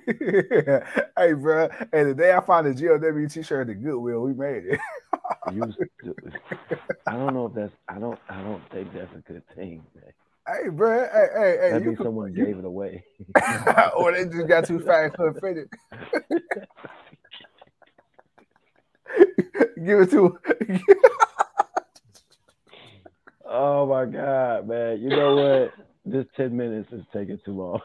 [0.06, 1.68] hey, bro.
[1.92, 4.80] Hey, the day I found the GOW t-shirt at the Goodwill, we made it.
[5.46, 7.72] I don't know if that's.
[7.88, 8.18] I don't.
[8.28, 9.82] I don't think that's a good thing.
[9.94, 10.12] Man.
[10.47, 11.01] Hey, bro.
[11.12, 11.70] Hey, hey, hey.
[11.72, 13.05] That means could- someone you- gave it away.
[13.97, 15.70] or they just got too fat and couldn't.
[19.84, 20.38] Give it to
[23.45, 25.01] oh my god, man!
[25.01, 25.72] You know what?
[26.05, 27.80] This ten minutes is taking too long.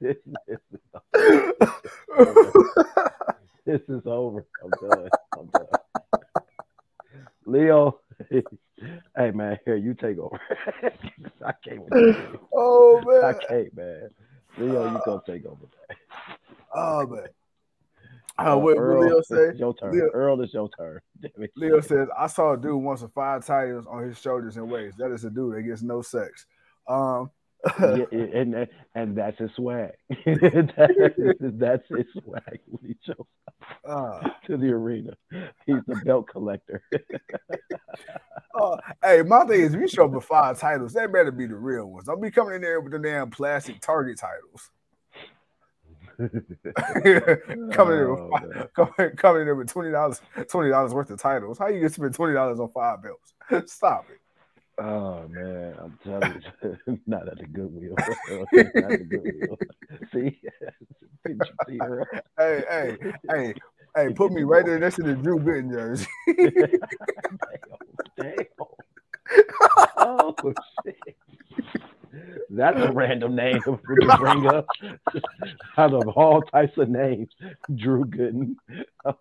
[0.00, 0.56] this, this,
[3.66, 4.46] this is over.
[4.62, 5.08] I'm done.
[5.38, 5.66] I'm done.
[7.44, 8.00] Leo,
[9.16, 10.38] hey man, here you take over.
[11.44, 11.82] I can't.
[12.54, 13.40] Oh I man.
[13.48, 14.10] can't, man.
[14.58, 15.66] Leo, you come take over.
[16.74, 17.20] Oh man.
[18.38, 19.52] Uh, Uh, what, what Earl, Leo say?
[19.56, 19.92] Your turn.
[19.92, 21.00] Leo- Earl, it's your turn.
[21.56, 24.98] Leo says, I saw a dude once with five tires on his shoulders and waist.
[24.98, 26.44] That is a dude that gets no sex.
[26.86, 27.30] Um,
[27.80, 29.92] yeah, and, and that's his swag.
[30.26, 30.74] that's,
[31.40, 33.26] that's his swag when he shows
[33.88, 35.14] uh, to the arena.
[35.66, 36.82] He's the belt collector.
[38.60, 41.46] uh, hey, my thing is, if you show up with five titles, they better be
[41.46, 42.06] the real ones.
[42.06, 44.70] Don't be coming in there with the damn plastic Target titles.
[47.72, 51.10] coming in with Oh, five, coming, coming in there with twenty dollars, twenty dollars worth
[51.10, 51.58] of titles.
[51.58, 53.34] How you gonna spend twenty dollars on five belts?
[53.72, 54.18] Stop it.
[54.78, 56.42] Oh man, I'm telling
[56.86, 57.96] you, not at the Goodwill.
[58.76, 59.58] not at the Goodwill.
[60.12, 60.38] See,
[61.66, 61.78] see?
[62.38, 62.96] Hey, hey,
[63.30, 63.54] hey,
[63.94, 66.06] hey, put me right there next to the Drew Gooden jersey.
[66.26, 66.58] Damn,
[68.18, 68.34] damn.
[69.96, 70.34] Oh
[70.84, 71.16] shit.
[72.50, 73.78] That's a random name to
[74.18, 74.66] bring up
[75.76, 77.28] out of all types of names.
[77.74, 78.56] Drew Gooden.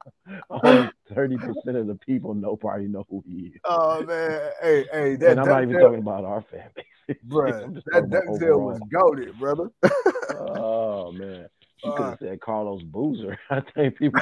[0.49, 3.61] Only 30% of the people know probably know who he is.
[3.65, 6.85] Oh man, hey, hey, that and I'm not even Denzel- talking about our fan base.
[7.09, 9.69] I'm bruh, just that Denzel was goaded, brother.
[10.29, 11.47] Oh man.
[11.83, 13.37] You could Uh, have said Carlos Boozer.
[13.49, 14.19] I think people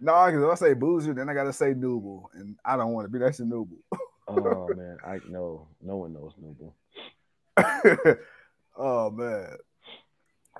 [0.00, 3.06] no, because if I say Boozer, then I gotta say Nooble, and I don't want
[3.06, 3.78] to be That's to Nooble.
[4.38, 6.74] Oh man, I know no one knows Nooble.
[8.76, 9.56] oh man.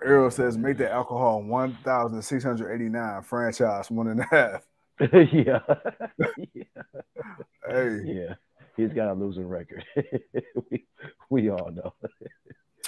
[0.02, 4.24] Earl says make the alcohol one thousand six hundred eighty nine franchise one and a
[4.30, 4.62] half.
[5.32, 5.60] yeah.
[6.52, 6.64] yeah.
[7.68, 8.34] Hey, Yeah.
[8.76, 9.84] He's got a losing record.
[10.70, 10.84] we,
[11.30, 11.94] we all know.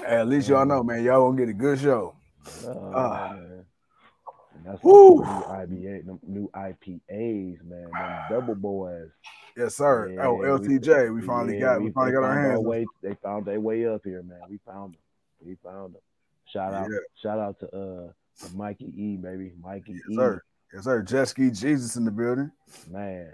[0.00, 1.02] hey, at least y'all know, man.
[1.04, 2.14] Y'all gonna get a good show.
[2.66, 3.36] Oh, Ah.
[4.56, 7.90] And that's why new IBA, them new IPAs, man.
[7.92, 9.10] Them double boys.
[9.56, 10.10] Yes, sir.
[10.10, 12.60] Yeah, oh, LTJ, we finally Yeah, got we finally got our hands.
[12.64, 12.86] way.
[13.02, 14.40] They found their way up here, man.
[14.50, 15.00] We found them.
[15.44, 16.02] We found them.
[16.46, 16.98] Shout out, Yeah.
[17.20, 18.12] shout out to uh
[18.46, 19.52] to Mikey E, baby.
[19.62, 20.42] Mikey Yes, E, sir.
[20.74, 21.02] Yes, sir.
[21.02, 22.50] Jet ski Jesus in the building.
[22.90, 23.32] man.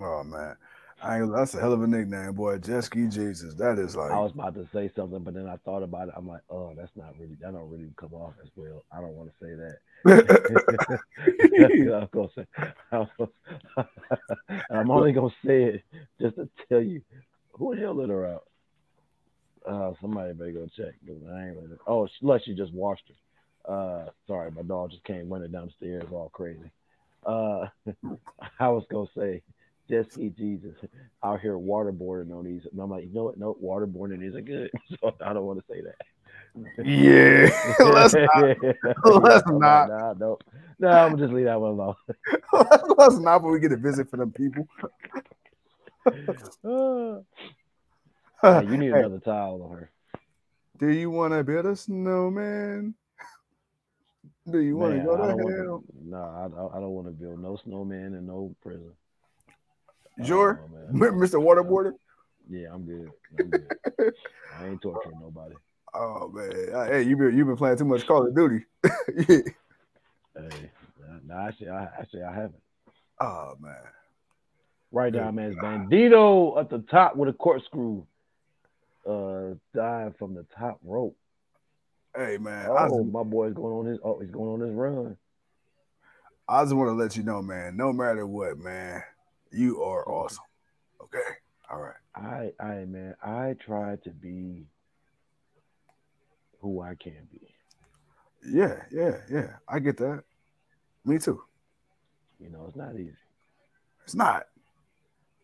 [0.00, 0.54] Oh man,
[1.02, 2.58] I ain't, that's a hell of a nickname, boy.
[2.58, 3.54] Jet ski Jesus.
[3.54, 6.14] That is like I was about to say something, but then I thought about it.
[6.16, 7.36] I'm like, oh, that's not really.
[7.40, 8.84] That don't really come off as well.
[8.92, 9.78] I don't want to say that.
[11.92, 12.46] I'm, gonna say,
[14.70, 15.82] I'm only gonna say it
[16.20, 17.02] just to tell you
[17.52, 18.44] who the hell let her out.
[19.66, 20.94] Uh, somebody better go check.
[21.06, 21.56] 'cause I ain't.
[21.86, 23.72] Oh, unless she just washed her.
[23.72, 26.70] Uh, sorry, my dog just came running down the stairs all crazy.
[27.26, 27.66] Uh,
[28.60, 29.42] I was gonna say,
[29.88, 30.74] just ski Jesus
[31.22, 33.38] out here waterboarding on these, and I'm like, you know what?
[33.38, 34.70] No, waterboarding isn't good,
[35.00, 35.96] so I don't want to say that.
[36.84, 37.48] yeah.
[37.84, 38.56] let's not.
[39.22, 39.88] Let's like, not.
[39.88, 40.38] Nah, no,
[40.78, 41.94] no, I'm gonna just leave that one alone.
[42.96, 43.42] let's not.
[43.42, 44.66] When we get a visit for them people.
[48.40, 49.90] Hey, you need Hey, another towel on her.
[50.78, 52.94] do you want to build a snowman?
[54.50, 55.22] Do you want to go to
[55.62, 55.84] hell?
[56.04, 58.92] No, I, don't- I don't want to build no snowman and no prison.
[60.24, 60.60] Sure,
[60.90, 60.92] Oh.
[60.92, 61.34] Mr.
[61.40, 61.92] Waterboarder.
[62.50, 63.10] Yeah, I'm good.
[63.38, 64.14] I'm good.
[64.58, 65.54] I ain't torturing nobody.
[65.94, 66.52] Oh man,
[66.90, 68.62] hey, you been you been playing too much Call of Duty.
[70.36, 70.70] Hey,
[71.26, 72.62] no, actually, I actually I haven't.
[73.20, 73.74] oh man,
[74.92, 78.04] Right now, man, it's Bandido at the top with a corkscrew.
[79.08, 81.16] Uh, dying from the top rope.
[82.14, 83.98] hey man, Oh, my boy's going on his.
[84.04, 85.16] Oh, he's going on his run.
[86.46, 87.76] I just want to let you know, man.
[87.76, 89.02] No matter what, man,
[89.50, 90.44] you are awesome.
[91.02, 91.18] Okay,
[91.70, 91.94] all right.
[92.14, 94.66] I, I, man, I try to be
[96.60, 97.54] who I can be.
[98.50, 99.56] Yeah, yeah, yeah.
[99.68, 100.22] I get that.
[101.04, 101.42] Me too.
[102.40, 103.14] You know, it's not easy.
[104.04, 104.44] It's not.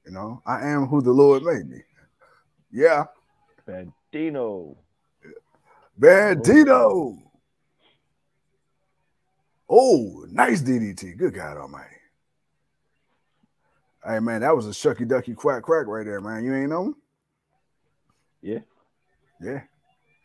[0.05, 1.79] You know, I am who the Lord made me.
[2.71, 3.05] Yeah,
[3.67, 4.77] Bandido.
[5.99, 7.19] Bandido.
[9.69, 11.17] Oh, nice DDT.
[11.17, 11.97] Good God Almighty.
[14.07, 16.45] Hey man, that was a shucky ducky quack quack right there, man.
[16.45, 16.85] You ain't know?
[16.87, 16.97] him?
[18.43, 18.59] Yeah,
[19.41, 19.61] Yeah,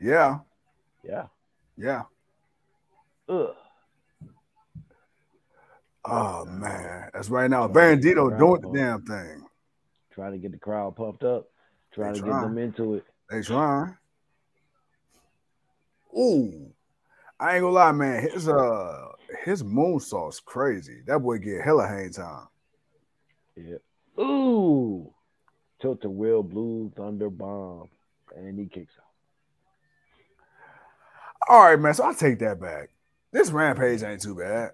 [0.01, 0.39] yeah,
[1.03, 1.25] yeah.
[1.77, 2.01] yeah.
[3.29, 3.55] Ugh.
[6.03, 7.67] Oh man, that's right now.
[7.69, 9.45] Bandido doing the damn thing.
[10.11, 11.47] Trying to get the crowd pumped up.
[11.93, 13.05] Trying They to get them into it.
[13.29, 13.95] They trying.
[16.17, 16.71] Ooh,
[17.39, 18.23] I ain't gonna lie, man.
[18.29, 19.07] His uh,
[19.45, 21.01] his moonsault's crazy.
[21.05, 22.47] That boy get hella hang time.
[23.67, 24.23] Yeah.
[24.23, 25.13] Ooh.
[25.81, 27.89] Tilt-a-whirl, blue thunder bomb,
[28.35, 29.05] and he kicks out.
[31.47, 31.93] All right, man.
[31.93, 32.89] So I take that back.
[33.31, 34.71] This rampage ain't too bad.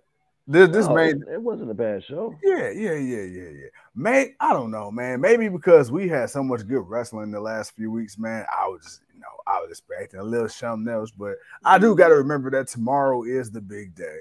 [0.48, 2.36] This this No, it, it wasn't a bad show.
[2.44, 3.68] yeah, yeah, yeah, yeah, yeah.
[3.95, 5.20] May I don't know, man.
[5.20, 8.45] Maybe because we had so much good wrestling the last few weeks, man.
[8.56, 11.95] I was just, you know, I was expecting a little something else, but I do
[11.95, 14.20] got to remember that tomorrow is the big day.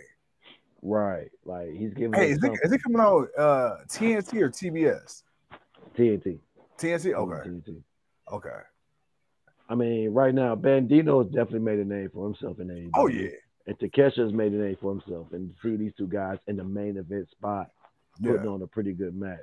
[0.85, 1.31] Right.
[1.47, 5.23] Like he's giving Hey, is it, is it coming on uh TNT or TBS?
[5.97, 6.39] TNT.
[6.78, 7.15] TNT.
[7.15, 7.82] Okay, TNT.
[8.31, 8.51] okay.
[9.69, 12.90] I mean, right now, Bandido has definitely made a name for himself in AEW.
[12.94, 13.31] Oh yeah,
[13.66, 15.28] And Takeshita's made a name for himself.
[15.32, 17.70] And to see these two guys in the main event spot
[18.23, 18.51] putting yeah.
[18.51, 19.39] on a pretty good match.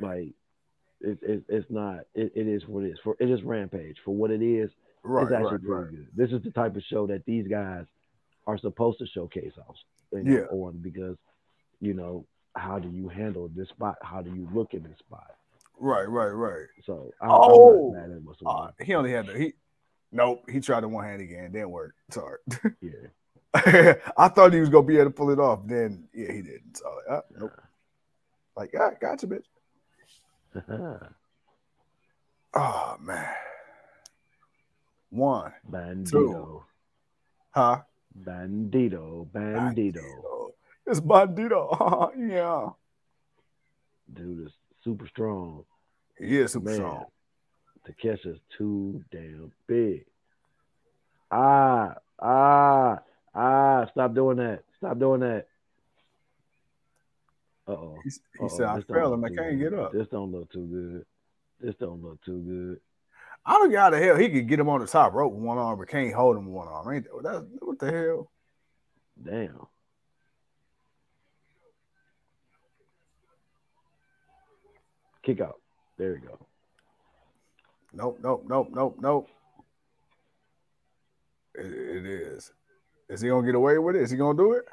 [0.00, 0.32] Like,
[1.02, 2.98] it, it, it's not, it, it is what it is.
[3.04, 3.98] For It is Rampage.
[4.04, 4.70] For what it is,
[5.02, 5.90] Right, it's actually right, pretty right.
[5.90, 6.08] good.
[6.16, 7.84] This is the type of show that these guys
[8.46, 9.76] are supposed to showcase off,
[10.12, 10.46] you know, Yeah.
[10.50, 11.16] on because,
[11.80, 13.96] you know, how do you handle this spot?
[14.02, 15.34] How do you look in this spot?
[15.78, 16.66] Right, right, right.
[16.84, 19.52] So I'm, Oh, I'm not mad at Uh, he only had the he.
[20.12, 21.52] Nope, he tried the one hand again.
[21.52, 21.94] Didn't work.
[22.10, 22.38] Sorry.
[22.80, 23.08] Yeah.
[24.16, 25.60] I thought he was gonna be able to pull it off.
[25.66, 26.76] Then yeah, he didn't.
[26.76, 27.52] So uh, nope.
[28.56, 29.44] Like, ah, gotcha, bitch.
[32.54, 33.28] Oh man.
[35.10, 36.62] One, Bandido.
[37.50, 37.82] huh?
[38.24, 39.26] Bandido.
[39.32, 40.50] Bandido.
[40.86, 42.10] It's Bandido.
[42.28, 42.70] yeah.
[44.12, 44.52] Dude is
[44.82, 45.64] super strong.
[46.18, 47.04] He is super Man, strong.
[47.86, 50.06] Takeshita's too damn big.
[51.30, 52.98] Ah, ah,
[53.34, 54.62] ah, stop doing that.
[54.78, 55.46] Stop doing that.
[57.68, 57.98] Uh oh.
[58.04, 58.10] He,
[58.40, 59.92] he said, I fell and I can't get up.
[59.92, 61.06] This don't look too good.
[61.60, 62.80] This don't look too good.
[63.48, 65.42] I don't get how the hell he could get him on the top rope with
[65.42, 66.92] one arm, but can't hold him with one arm.
[66.92, 68.30] Ain't that, what the hell?
[69.22, 69.66] Damn.
[75.22, 75.60] Kick out.
[75.96, 76.38] There you go.
[77.92, 79.28] Nope, nope, nope, nope, nope.
[81.54, 82.52] It, it is.
[83.08, 84.02] Is he gonna get away with it?
[84.02, 84.64] Is he gonna do it?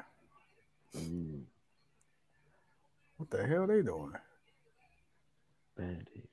[0.96, 1.42] Mm,
[3.16, 4.12] What the hell are they doing?
[5.78, 6.28] Bandido.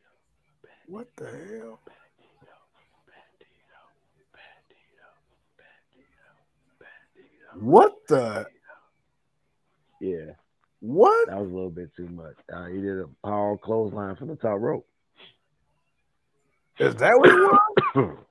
[0.87, 1.79] What the hell?
[7.59, 8.47] What the
[9.99, 10.33] Yeah,
[10.79, 11.27] what?
[11.27, 12.35] that was a little bit too much.
[12.51, 14.87] Uh, he did a power clothesline from the top rope.
[16.79, 18.17] Is that what it was?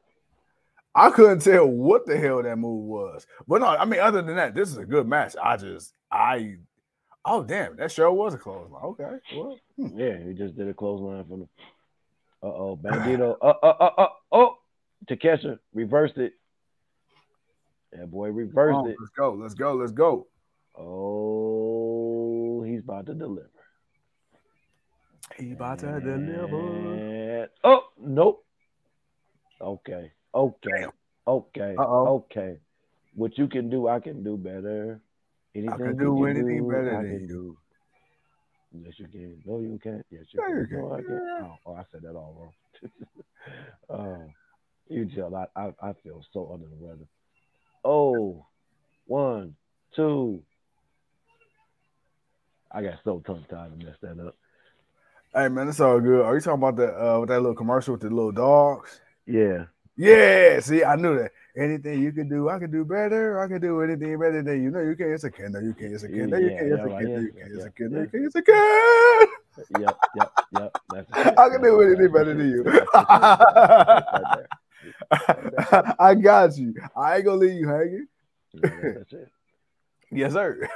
[0.94, 3.26] I couldn't tell what the hell that move was.
[3.46, 5.36] But no, I mean, other than that, this is a good match.
[5.42, 6.56] I just I
[7.24, 8.82] oh damn, that sure was a clothesline.
[8.82, 9.10] Okay.
[9.36, 9.98] Well, hmm.
[9.98, 11.48] yeah, he just did a clothesline from the.
[12.42, 13.36] Uh oh, Bandido.
[13.40, 14.58] Uh uh uh uh oh,
[15.08, 16.32] Takeshita reversed it.
[17.92, 18.96] That boy reversed on, it.
[19.00, 20.26] let's go, let's go, let's go.
[20.76, 23.50] Oh, he's about to deliver.
[25.36, 27.42] He about to deliver.
[27.42, 28.44] And- oh, nope.
[29.60, 30.12] Okay.
[30.34, 30.70] Okay.
[30.80, 30.90] Damn.
[31.26, 31.74] Okay.
[31.78, 32.24] Uh-oh.
[32.30, 32.58] Okay.
[33.14, 35.00] What you can do, I can do better.
[35.54, 37.26] Anything can you do anything better I than you.
[37.28, 37.58] do.
[38.84, 39.42] Yes, you can.
[39.44, 40.06] No, you can't.
[40.10, 40.78] Yes, you you can.
[40.78, 41.20] No, I can.
[41.42, 42.92] Oh, oh, I said that all wrong.
[43.90, 44.26] oh,
[44.88, 47.06] you tell I, I, I feel so under the weather.
[47.84, 48.46] Oh,
[49.06, 49.56] one,
[49.94, 50.42] two.
[52.70, 54.36] I got so tongue tied to mess that up.
[55.34, 56.24] Hey man, it's all good.
[56.24, 59.00] Are you talking about that uh with that little commercial with the little dogs?
[59.26, 59.66] Yeah.
[59.96, 61.32] Yeah, see, I knew that.
[61.56, 63.38] Anything you can do, I can do better.
[63.40, 64.70] I can do anything better than you.
[64.70, 65.10] No, you can't.
[65.10, 65.52] It's a kid.
[65.52, 65.92] No, you can't.
[65.92, 66.30] It's a kid.
[66.30, 66.72] No, you can't.
[66.72, 67.08] It's a kid.
[67.08, 67.52] You can't.
[67.52, 67.90] It's a kid.
[67.92, 68.24] You can't.
[68.24, 69.28] It's a kid.
[69.78, 71.38] Yep, yep, yep.
[71.38, 72.64] I can do anything better than you.
[75.98, 76.74] I got you.
[76.96, 78.06] I ain't gonna leave you hanging.
[78.52, 79.18] Yeah,
[80.12, 80.68] yes, sir.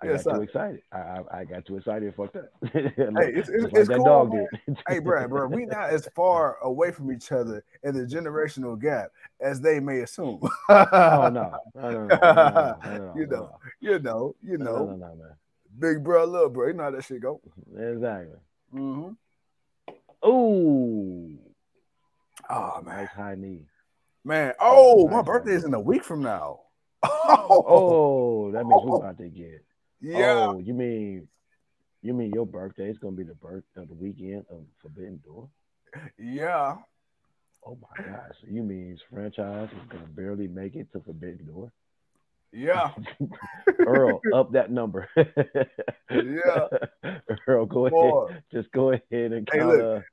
[0.00, 0.36] I yes, got sir.
[0.36, 0.82] too excited.
[0.92, 2.50] I, I, I got too excited and fucked up.
[2.72, 4.46] hey, it's, it's, like it's that cool, dog man.
[4.66, 4.78] did.
[4.88, 9.10] hey, bro, bro, we not as far away from each other in the generational gap
[9.40, 10.40] as they may assume.
[10.68, 11.56] oh no,
[13.16, 14.76] you know, you know, you know.
[14.76, 15.36] No, no, no, man.
[15.78, 17.40] Big bro, little bro, you know how that shit go.
[17.76, 18.38] Exactly.
[18.74, 20.28] Mm-hmm.
[20.28, 21.38] Ooh.
[22.52, 23.64] Oh man, nice high knee.
[24.24, 24.52] man.
[24.60, 26.60] Oh, my birthday is in a week from now.
[27.24, 29.00] Oh, that means we're oh.
[29.00, 29.64] about to get.
[30.00, 30.50] yeah.
[30.50, 31.28] Oh, you mean,
[32.02, 35.48] you mean your birthday is gonna be the birth of the weekend of Forbidden Door?
[36.18, 36.76] Yeah.
[37.64, 41.72] Oh my gosh, you mean franchise is gonna barely make it to Forbidden Door?
[42.52, 42.90] Yeah.
[43.78, 45.08] Earl, up that number.
[46.10, 46.68] Yeah.
[47.48, 48.42] Earl, go ahead.
[48.52, 50.04] Just go ahead and Hey, count, look.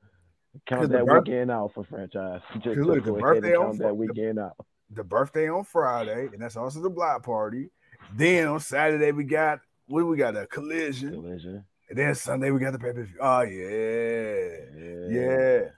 [0.66, 2.40] Count that birth- weekend out for franchise.
[2.60, 4.56] Just, look, the birthday on count Fri- that the- weekend out.
[4.92, 7.70] The birthday on Friday, and that's also the block party.
[8.16, 10.36] Then on Saturday we got what do we got?
[10.36, 11.12] A collision.
[11.12, 11.64] Collision.
[11.88, 13.16] And then Sunday we got the pay per view.
[13.20, 15.08] Oh yeah.
[15.08, 15.68] Yeah.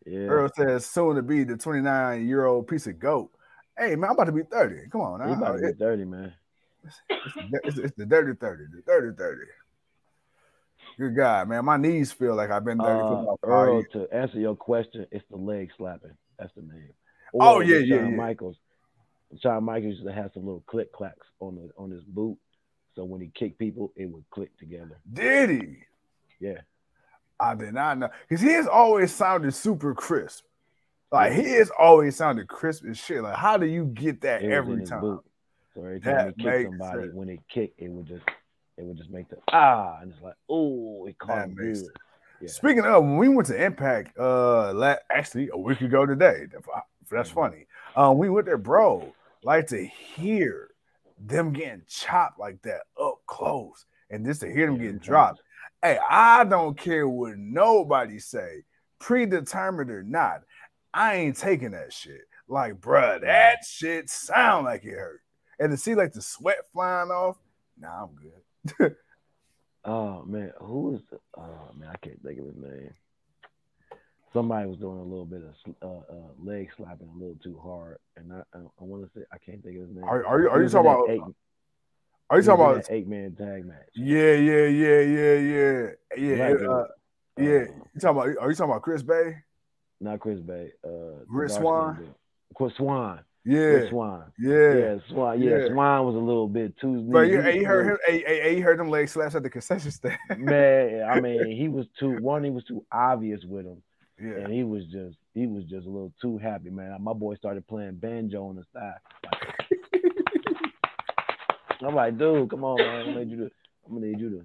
[0.06, 0.27] Yeah.
[0.27, 3.31] Earl says soon to be the 29 year old piece of goat.
[3.77, 4.89] Hey man, I'm about to be 30.
[4.91, 6.34] Come on He about to be thirty, man.
[6.84, 7.01] it's,
[7.35, 8.64] the- it's, it's the dirty 30.
[8.76, 9.41] The dirty 30.
[10.99, 11.63] Good God, man.
[11.63, 15.23] My knees feel like I've been 30 for Uh, Earl, to answer your question, it's
[15.31, 16.11] the leg slapping.
[16.38, 16.89] That's the name.
[17.34, 18.17] Oh, Or yeah, yeah, Shawn yeah.
[18.17, 18.57] Michaels.
[19.39, 22.38] Shawn Michaels used to have some little click clacks on the on his boot,
[22.95, 24.99] so when he kicked people, it would click together.
[25.13, 25.77] Did he?
[26.41, 26.61] Yeah,
[27.39, 28.09] I did not know.
[28.27, 30.43] Because he has always sounded super crisp.
[31.13, 33.21] Like he has always sounded crisp as shit.
[33.23, 35.01] Like, how do you get that it every time?
[35.01, 35.23] boot.
[35.76, 37.13] So every time That he kicked somebody, sense.
[37.13, 38.23] when it kicked, it would just
[38.80, 41.76] it would just make the ah, and it's like oh, it caught That him good.
[41.76, 41.89] sense.
[42.41, 42.47] Yeah.
[42.47, 46.45] Speaking of, when we went to Impact, uh, la- actually a week ago today,
[47.11, 47.34] that's Mhm.
[47.34, 47.68] funny.
[47.97, 49.14] Um, we went there, bro.
[49.43, 50.69] Like to hear
[51.18, 55.41] them getting chopped like that up close, and just to hear them Yeah, getting dropped.
[55.81, 58.64] Hey, I don't care what nobody say,
[58.99, 60.43] predetermined or not.
[60.93, 62.22] I ain't taking that shit.
[62.47, 65.22] Like, bruh, that shit sound like it hurt,
[65.60, 67.38] and to see like the sweat flying off,
[67.77, 68.31] nah, I'm good.
[69.86, 71.19] Oh man, who is the?
[71.38, 72.94] Oh man, I can't think of his name.
[74.34, 77.98] Somebody was doing a little bit of uh, uh, leg slapping a little too hard,
[78.18, 80.03] and I I, I want to say I can't think of his name.
[80.03, 81.10] Are, are you are you talking about?
[81.10, 81.22] eight,
[82.30, 82.86] Are you talking about?
[82.91, 83.88] eight man tag match?
[83.95, 85.88] Yeah, yeah, yeah, yeah, yeah,
[86.18, 86.53] yeah.
[86.56, 86.84] Black uh,
[87.38, 87.45] yeah.
[87.45, 88.27] You talking about?
[88.41, 89.38] Are you talking about Chris Bey?
[90.02, 90.72] not Chris Bey.
[90.86, 92.14] Uh, Chris Swan?
[92.56, 93.22] Chris Swan.
[93.45, 94.23] Yeah, Swan.
[94.37, 94.73] yeah.
[94.73, 95.41] Yeah, Swan.
[95.41, 95.67] Yeah, Yeah.
[95.69, 97.01] Swan was a little bit too.
[97.09, 97.97] But he you, was hey, you a heard him.
[98.05, 100.17] Hey, you heard them leg slaps at the concession stand.
[100.37, 102.17] Man, I mean, he was too.
[102.21, 103.81] One, he was too obvious with him.
[104.21, 104.43] yeah.
[104.43, 107.01] and he was just he was just a little too happy, man.
[107.01, 108.99] My boy started playing banjo on the side.
[111.81, 112.99] I'm like, dude, come on, man.
[112.99, 113.51] I'm gonna need you to
[113.87, 114.37] I'm gonna need you to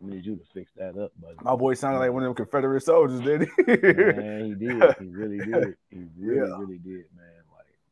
[0.00, 1.34] I'm gonna need you to fix that up, buddy.
[1.42, 3.48] My boy sounded like one of them Confederate soldiers, did he?
[3.66, 4.82] Man, he did.
[5.00, 5.74] He really did.
[5.90, 6.56] He really, Yeah.
[6.58, 7.35] really did, man.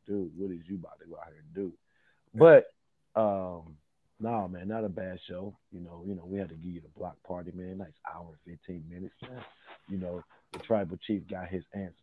[0.07, 1.73] Dude, what is you about to go out here and do?
[2.33, 2.67] But
[3.19, 3.75] um,
[4.19, 5.55] no, man, not a bad show.
[5.71, 7.77] You know, you know, we had to give you the block party, man.
[7.77, 9.43] Nice hour and 15 minutes, man.
[9.89, 10.23] You know,
[10.53, 11.93] the tribal chief got his answer.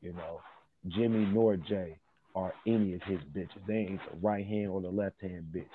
[0.00, 0.40] You know,
[0.88, 1.98] Jimmy nor Jay
[2.34, 3.66] are any of his bitches.
[3.66, 5.66] They ain't the right hand or the left hand bitch.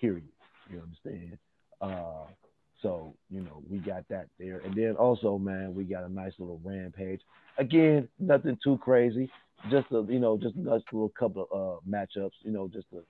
[0.00, 0.28] Period.
[0.70, 1.38] You understand?
[1.80, 2.26] Uh
[2.82, 4.58] so, you know, we got that there.
[4.58, 7.20] And then also, man, we got a nice little rampage.
[7.58, 9.30] Again, nothing too crazy.
[9.70, 13.02] Just a, you know, just a little couple of uh matchups, you know, just to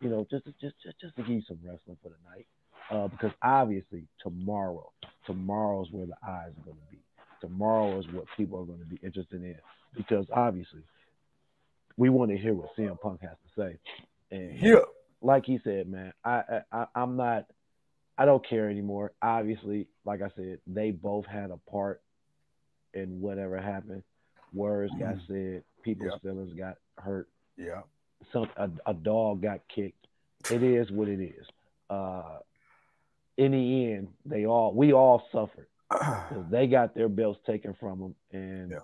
[0.00, 2.46] you know, just to, just just just to give you some wrestling for the night.
[2.90, 4.92] Uh, because obviously tomorrow,
[5.26, 6.98] tomorrow's where the eyes are gonna be.
[7.40, 9.56] Tomorrow is what people are gonna be interested in.
[9.96, 10.82] Because obviously
[11.96, 13.78] we want to hear what CM Punk has to say.
[14.30, 14.80] And yeah.
[15.22, 17.46] like he said, man, I, I I- I'm not
[18.16, 19.12] I don't care anymore.
[19.22, 22.02] Obviously, like I said, they both had a part
[22.92, 24.04] in whatever happened.
[24.52, 26.30] Words got said, people's Yeah.
[26.30, 27.82] feelings got hurt, Yeah.
[28.32, 30.06] some a, a dog got kicked.
[30.50, 31.46] It is what it is.
[31.90, 32.38] Uh
[33.36, 35.66] in the end, they all we all suffered
[36.50, 38.78] they got their belts taken from them, and Yeah.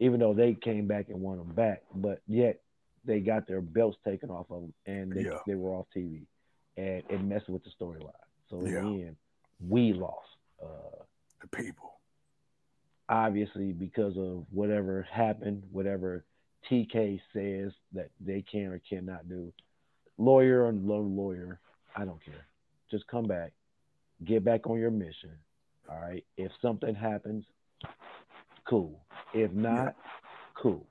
[0.00, 2.60] even though they came back and won them back, but yet
[3.04, 5.38] they got their belts taken off of them, and they, Yeah.
[5.46, 6.26] they were off TV,
[6.76, 8.12] and it messed with the storyline.
[8.48, 8.80] So in Yeah.
[8.82, 9.16] the end,
[9.68, 10.28] we lost.
[10.62, 11.02] Uh,
[11.40, 11.88] the people.
[13.08, 16.24] obviously, because of whatever happened, whatever
[16.70, 19.52] TK says that they can or cannot do,
[20.18, 21.60] lawyer or no lawyer,
[21.96, 22.46] I don't care.
[22.90, 23.52] Just come back,
[24.24, 25.30] get back on your mission.
[25.90, 26.24] All right.
[26.36, 27.44] If something happens,
[28.68, 29.00] cool.
[29.34, 29.96] If not,
[30.54, 30.86] cool.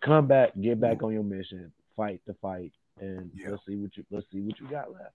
[0.00, 3.50] Come back, get back on your mission, fight the fight, and Yeah.
[3.50, 5.14] let's see what you let's see what you got left.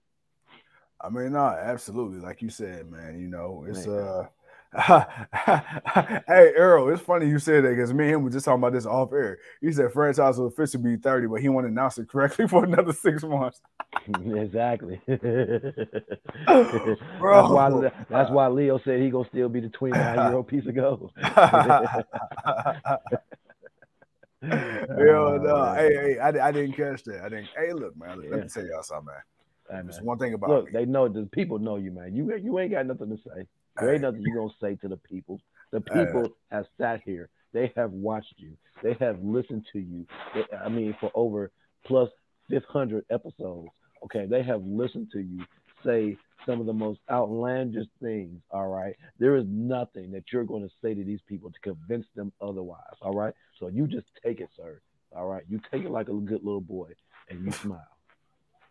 [1.00, 2.20] I mean, no, absolutely.
[2.20, 3.98] Like you said, man, you know, it's Man.
[3.98, 4.28] uh
[6.26, 8.72] hey Earl, it's funny you said that because me and him were just talking about
[8.74, 9.38] this off air.
[9.60, 12.64] He said franchise will officially be 30, but he want to announce it correctly for
[12.64, 13.60] another six months.
[14.06, 15.00] exactly.
[15.06, 15.20] That's
[17.48, 20.74] why that's why Leo said he gonna still be the 29 year old piece of
[20.74, 21.12] gold.
[24.42, 25.56] Hell no.
[25.56, 27.22] Uh, Hey, hey, I, I didn't catch that.
[27.24, 27.48] I didn't.
[27.56, 28.44] Hey, look, man, let Yeah.
[28.44, 29.22] me tell y'all something, man.
[29.70, 29.90] Hey, man.
[30.02, 30.72] one thing about Look, me.
[30.72, 32.14] they know the people know you, man.
[32.14, 33.46] You you ain't got nothing to say.
[33.80, 35.40] There ain't nothing you gonna say to the people.
[35.72, 37.28] The people have sat here.
[37.52, 38.52] They have watched you.
[38.82, 40.06] They have listened to you.
[40.34, 41.50] They- I mean, for over
[41.84, 42.10] plus
[42.50, 43.68] 500 episodes.
[44.04, 45.40] Okay, they have listened to you
[45.84, 48.40] say some of the most outlandish things.
[48.50, 52.06] All right, there is nothing that you're going to say to these people to convince
[52.14, 52.94] them otherwise.
[53.02, 54.80] All right, so you just take it, sir.
[55.14, 56.90] All right, you take it like a good little boy,
[57.30, 57.88] and you smile.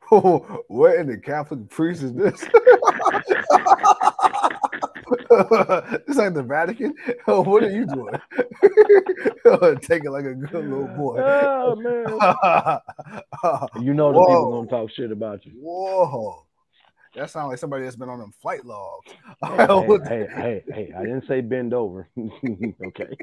[0.68, 2.42] what in the Catholic priest is this?
[6.08, 6.94] this ain't the Vatican.
[7.28, 8.14] Oh, what are you doing?
[9.82, 11.20] Take it like a good little boy.
[11.20, 12.06] Oh man.
[13.84, 14.64] You know the people Whoa.
[14.64, 15.54] gonna talk shit about you.
[15.60, 16.46] Whoa.
[17.16, 19.12] That sounds like somebody that's been on them flight logs.
[19.42, 22.08] Hey, hey, hey, hey, hey, I didn't say bend over.
[22.88, 23.18] okay.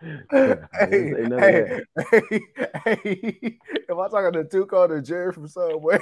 [0.32, 2.40] I none of hey, hey,
[2.84, 5.98] hey, if I'm talking to Tuco to Jerry from Subway,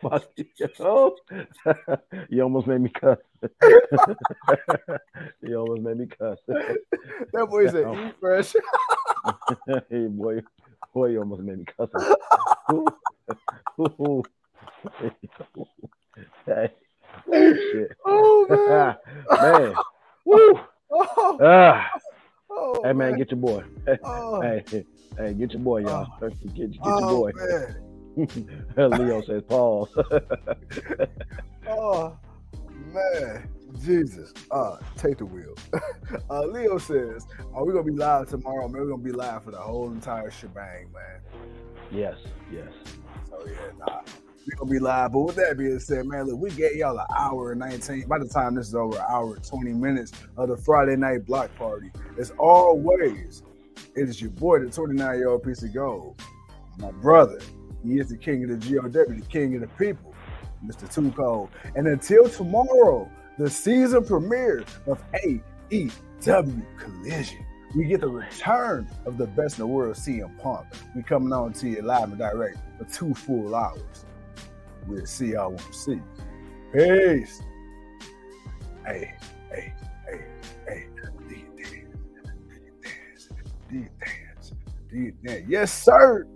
[0.00, 0.46] Fuck you.
[2.30, 3.18] You almost made me cuss.
[5.42, 6.38] you almost made me cuss.
[6.46, 8.06] that boy said, Oh.
[8.08, 8.54] eat fresh.
[9.90, 10.40] hey boy,
[10.94, 11.90] boy, you almost made me cuss.
[16.46, 16.70] hey.
[17.30, 17.92] Oh, shit.
[18.04, 18.96] Oh, man.
[19.40, 19.74] man.
[20.24, 20.60] Woo.
[20.94, 21.88] Oh, Ah.
[22.50, 23.64] oh, Hey man, get your boy.
[24.04, 24.62] oh, Hey,
[25.18, 26.06] hey, get your boy, y'all.
[26.20, 27.32] Get, get your oh, boy.
[27.34, 27.76] man.
[28.98, 29.88] Leo says pause.
[31.68, 32.18] Oh,
[32.92, 33.48] man.
[33.80, 34.34] Jesus.
[34.50, 35.54] Uh, take the wheel.
[36.30, 38.68] uh, Leo says, Are we going to be live tomorrow?
[38.68, 41.20] Man, we're going to be live for the whole entire shebang, man.
[41.90, 42.16] yes,
[42.52, 42.68] yes.
[43.30, 44.00] So yeah, nah.
[44.46, 45.12] We gonna be live.
[45.12, 48.08] But with that being said, man, look, we gave y'all an hour and 19.
[48.08, 51.26] By the time this is over, an hour and 20 minutes of the Friday night
[51.26, 51.90] block party.
[52.18, 53.42] As always,
[53.94, 56.20] it is your boy, the 29-year-old piece of gold.
[56.78, 57.38] My brother.
[57.84, 60.14] He is the king of the GOW, the king of the people,
[60.64, 60.92] Mr.
[60.92, 61.50] Two Cold.
[61.74, 67.44] And until tomorrow, the season premiere of AEW Collision.
[67.74, 70.66] We get the return of the best in the world, CM Punk.
[70.94, 74.04] We coming on to you live and direct for two full hours.
[74.86, 76.00] We'll see y'all when we see.
[76.72, 77.42] Peace.
[78.84, 79.14] Hey,
[79.50, 79.72] hey,
[80.06, 80.20] hey,
[80.66, 80.86] hey.
[81.28, 83.28] Do you dance?
[83.70, 84.52] Do you dance?
[84.90, 85.44] Do you dance?
[85.48, 86.26] Yes, sir.